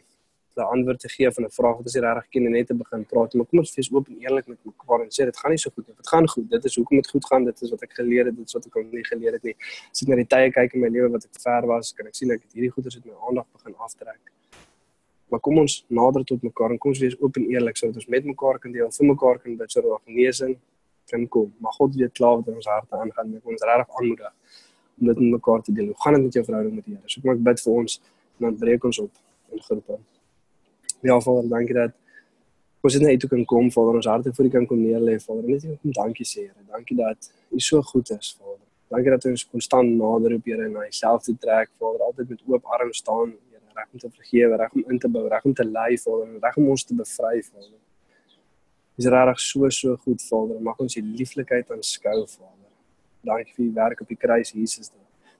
[0.60, 2.76] daai antwoord te gee van 'n vraag wat ons hier regtig ken en net te
[2.82, 5.52] begin praat, maar kom ons wees oop en eerlik met mekaar en sê dit gaan
[5.52, 5.96] nie so goed nie.
[5.96, 6.50] Dit gaan goed.
[6.50, 7.46] Dit is hoekom dit goed gaan.
[7.46, 9.56] Dit is wat ek geleer het, dit is wat ek nog nie geleer het nie.
[9.92, 12.16] As ek na die tye kyk in my lewe wat ek ver was, kan ek
[12.16, 14.20] sien ek het hierdie goeders het my aandag begin aftrek.
[15.30, 18.08] Maar kom ons nader tot mekaar en kom ons wees oop en eerlik sodat ons
[18.08, 20.58] met mekaar kan deel, vir mekaar kan bid sodat daar genesing
[21.10, 21.54] kan kom.
[21.62, 23.36] Maar God weet klaar wat in ons harte aangaan.
[23.38, 24.34] Ek wil ons regtig aanmoedig
[25.00, 25.92] om dit met mekaar te deel.
[25.94, 27.10] Hoe gaan dit met jou verhouding met die Here?
[27.10, 28.00] So kom ek bid vir ons
[28.40, 29.22] en dan breek ons op
[29.54, 30.00] in groepe.
[31.02, 31.96] Ja, Vader, dankie dat
[32.82, 35.44] ons net hier kan kom, Vader, ons harte voor U kan kom neerlê, Vader.
[35.48, 36.66] Net om dankie sê, Here.
[36.68, 38.66] Dankie dat U so goed is, Vader.
[38.90, 42.74] Dankie dat ons konstant nader op Here na Uself te trek, Vader, altyd met oop
[42.78, 45.68] arms staan, Here, reg om te vergewe, reg om in te bou, reg om te
[45.68, 47.78] lei, Vader, reg om ons te bevry, Vader
[49.00, 50.60] is regtig so so goed Vader.
[50.60, 52.72] Mag ons u lieflikheid aanskou Vader.
[53.24, 54.92] Dankie vir u werk op die kruis Jesus.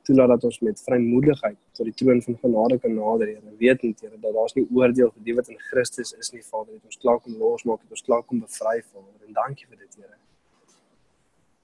[0.10, 4.02] Toelaat dat ons met vrymoedigheid tot die troon van genade kan nader en weet net
[4.02, 6.80] Here dat daar's nie oordeel vir die wat in Christus is nie Vader.
[6.80, 9.28] Het ons klaar kom losmaak, het ons klaar kom bevry Vader.
[9.28, 10.18] En dankie vir dit Here.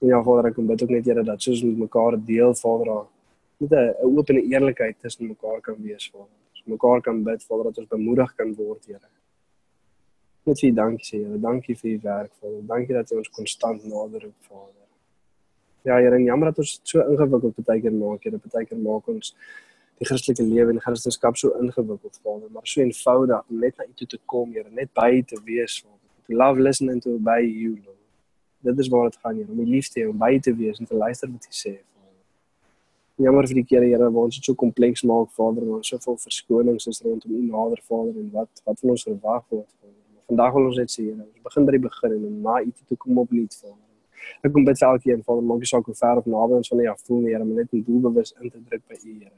[0.00, 2.94] En ja Vader, ek kom bid ook net Here dat soos met mekaar deel Vader
[3.58, 6.38] met 'n oop en eerlikheid tussen mekaar kan wees Vader.
[6.54, 9.10] Ons mekaar kan bid Vader dat ons bemoedig kan word Here
[10.46, 11.38] net vir dankie sê Here.
[11.42, 12.62] Dankie vir u werk, Vader.
[12.72, 14.85] Dankie dat u ons konstant nader roep, Vader.
[15.86, 18.40] Ja, Here, en jammer dat ons so ingewikkeld baie keer maak, Here.
[18.42, 19.28] Baie keer maak ons
[20.00, 23.94] die Christelike lewe en Christendom so ingewikkeld, Vader, maar so eenvoudig om net na u
[24.00, 26.00] toe te kom, Here, net by te wees, Vader.
[26.26, 28.02] To love, listen and to obey you, Lord.
[28.66, 30.82] Dit is waar dit gaan, Here, om u lief te hê, om by te wees
[30.82, 32.18] en te luister wat u sê, Vader.
[33.28, 36.18] Jammer vir die kere, Here, waar ons dit so kompleks maak, Vader, en ons soveel
[36.26, 39.94] verskonings is rondom u nader, Vader, en wat wat van ons verwag word, Vader
[40.26, 42.98] vandag wil ons net sê Here, ons begin by die begin en na U toe
[42.98, 43.85] kom op nuut Vader.
[44.42, 46.84] Ek kom bid vir elkeen, Vader, maak nie saak hoe ver of naby ons van
[46.84, 49.36] U af voel nie, Here, maar net om doelbewus in te druk by U, Here.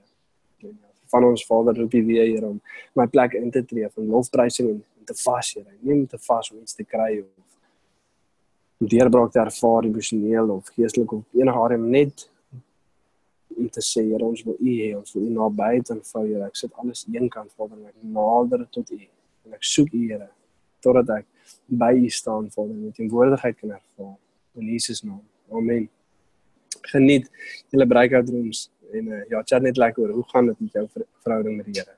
[0.62, 2.60] En ja, Van ons Vader roep U weer, Here, om
[2.98, 5.76] my plek in te tree van lofprysing en, en te vas, Here.
[5.80, 7.48] Nie om te vas om iets te kry of
[8.78, 12.28] om deurbraak te ervaar emosioneel of geestelik of enige area net
[13.56, 16.46] om te sê Here ons wil U hê ons wil U naby aan vou Here
[16.46, 20.30] ek sit alles eenkant Vader en ek nader tot U en ek soek U Here
[20.84, 21.26] totdat ek
[21.82, 24.16] by U staan Vader met teenwoordigheid kan ervaar
[24.58, 25.22] in Jesus naam.
[25.52, 25.88] Amen.
[26.92, 27.30] Geniet.
[27.72, 30.84] Julle breakout rooms en uh, ja chat net lekker oor hoe gaan dit met jou
[30.92, 31.96] ver- verhouding met die Here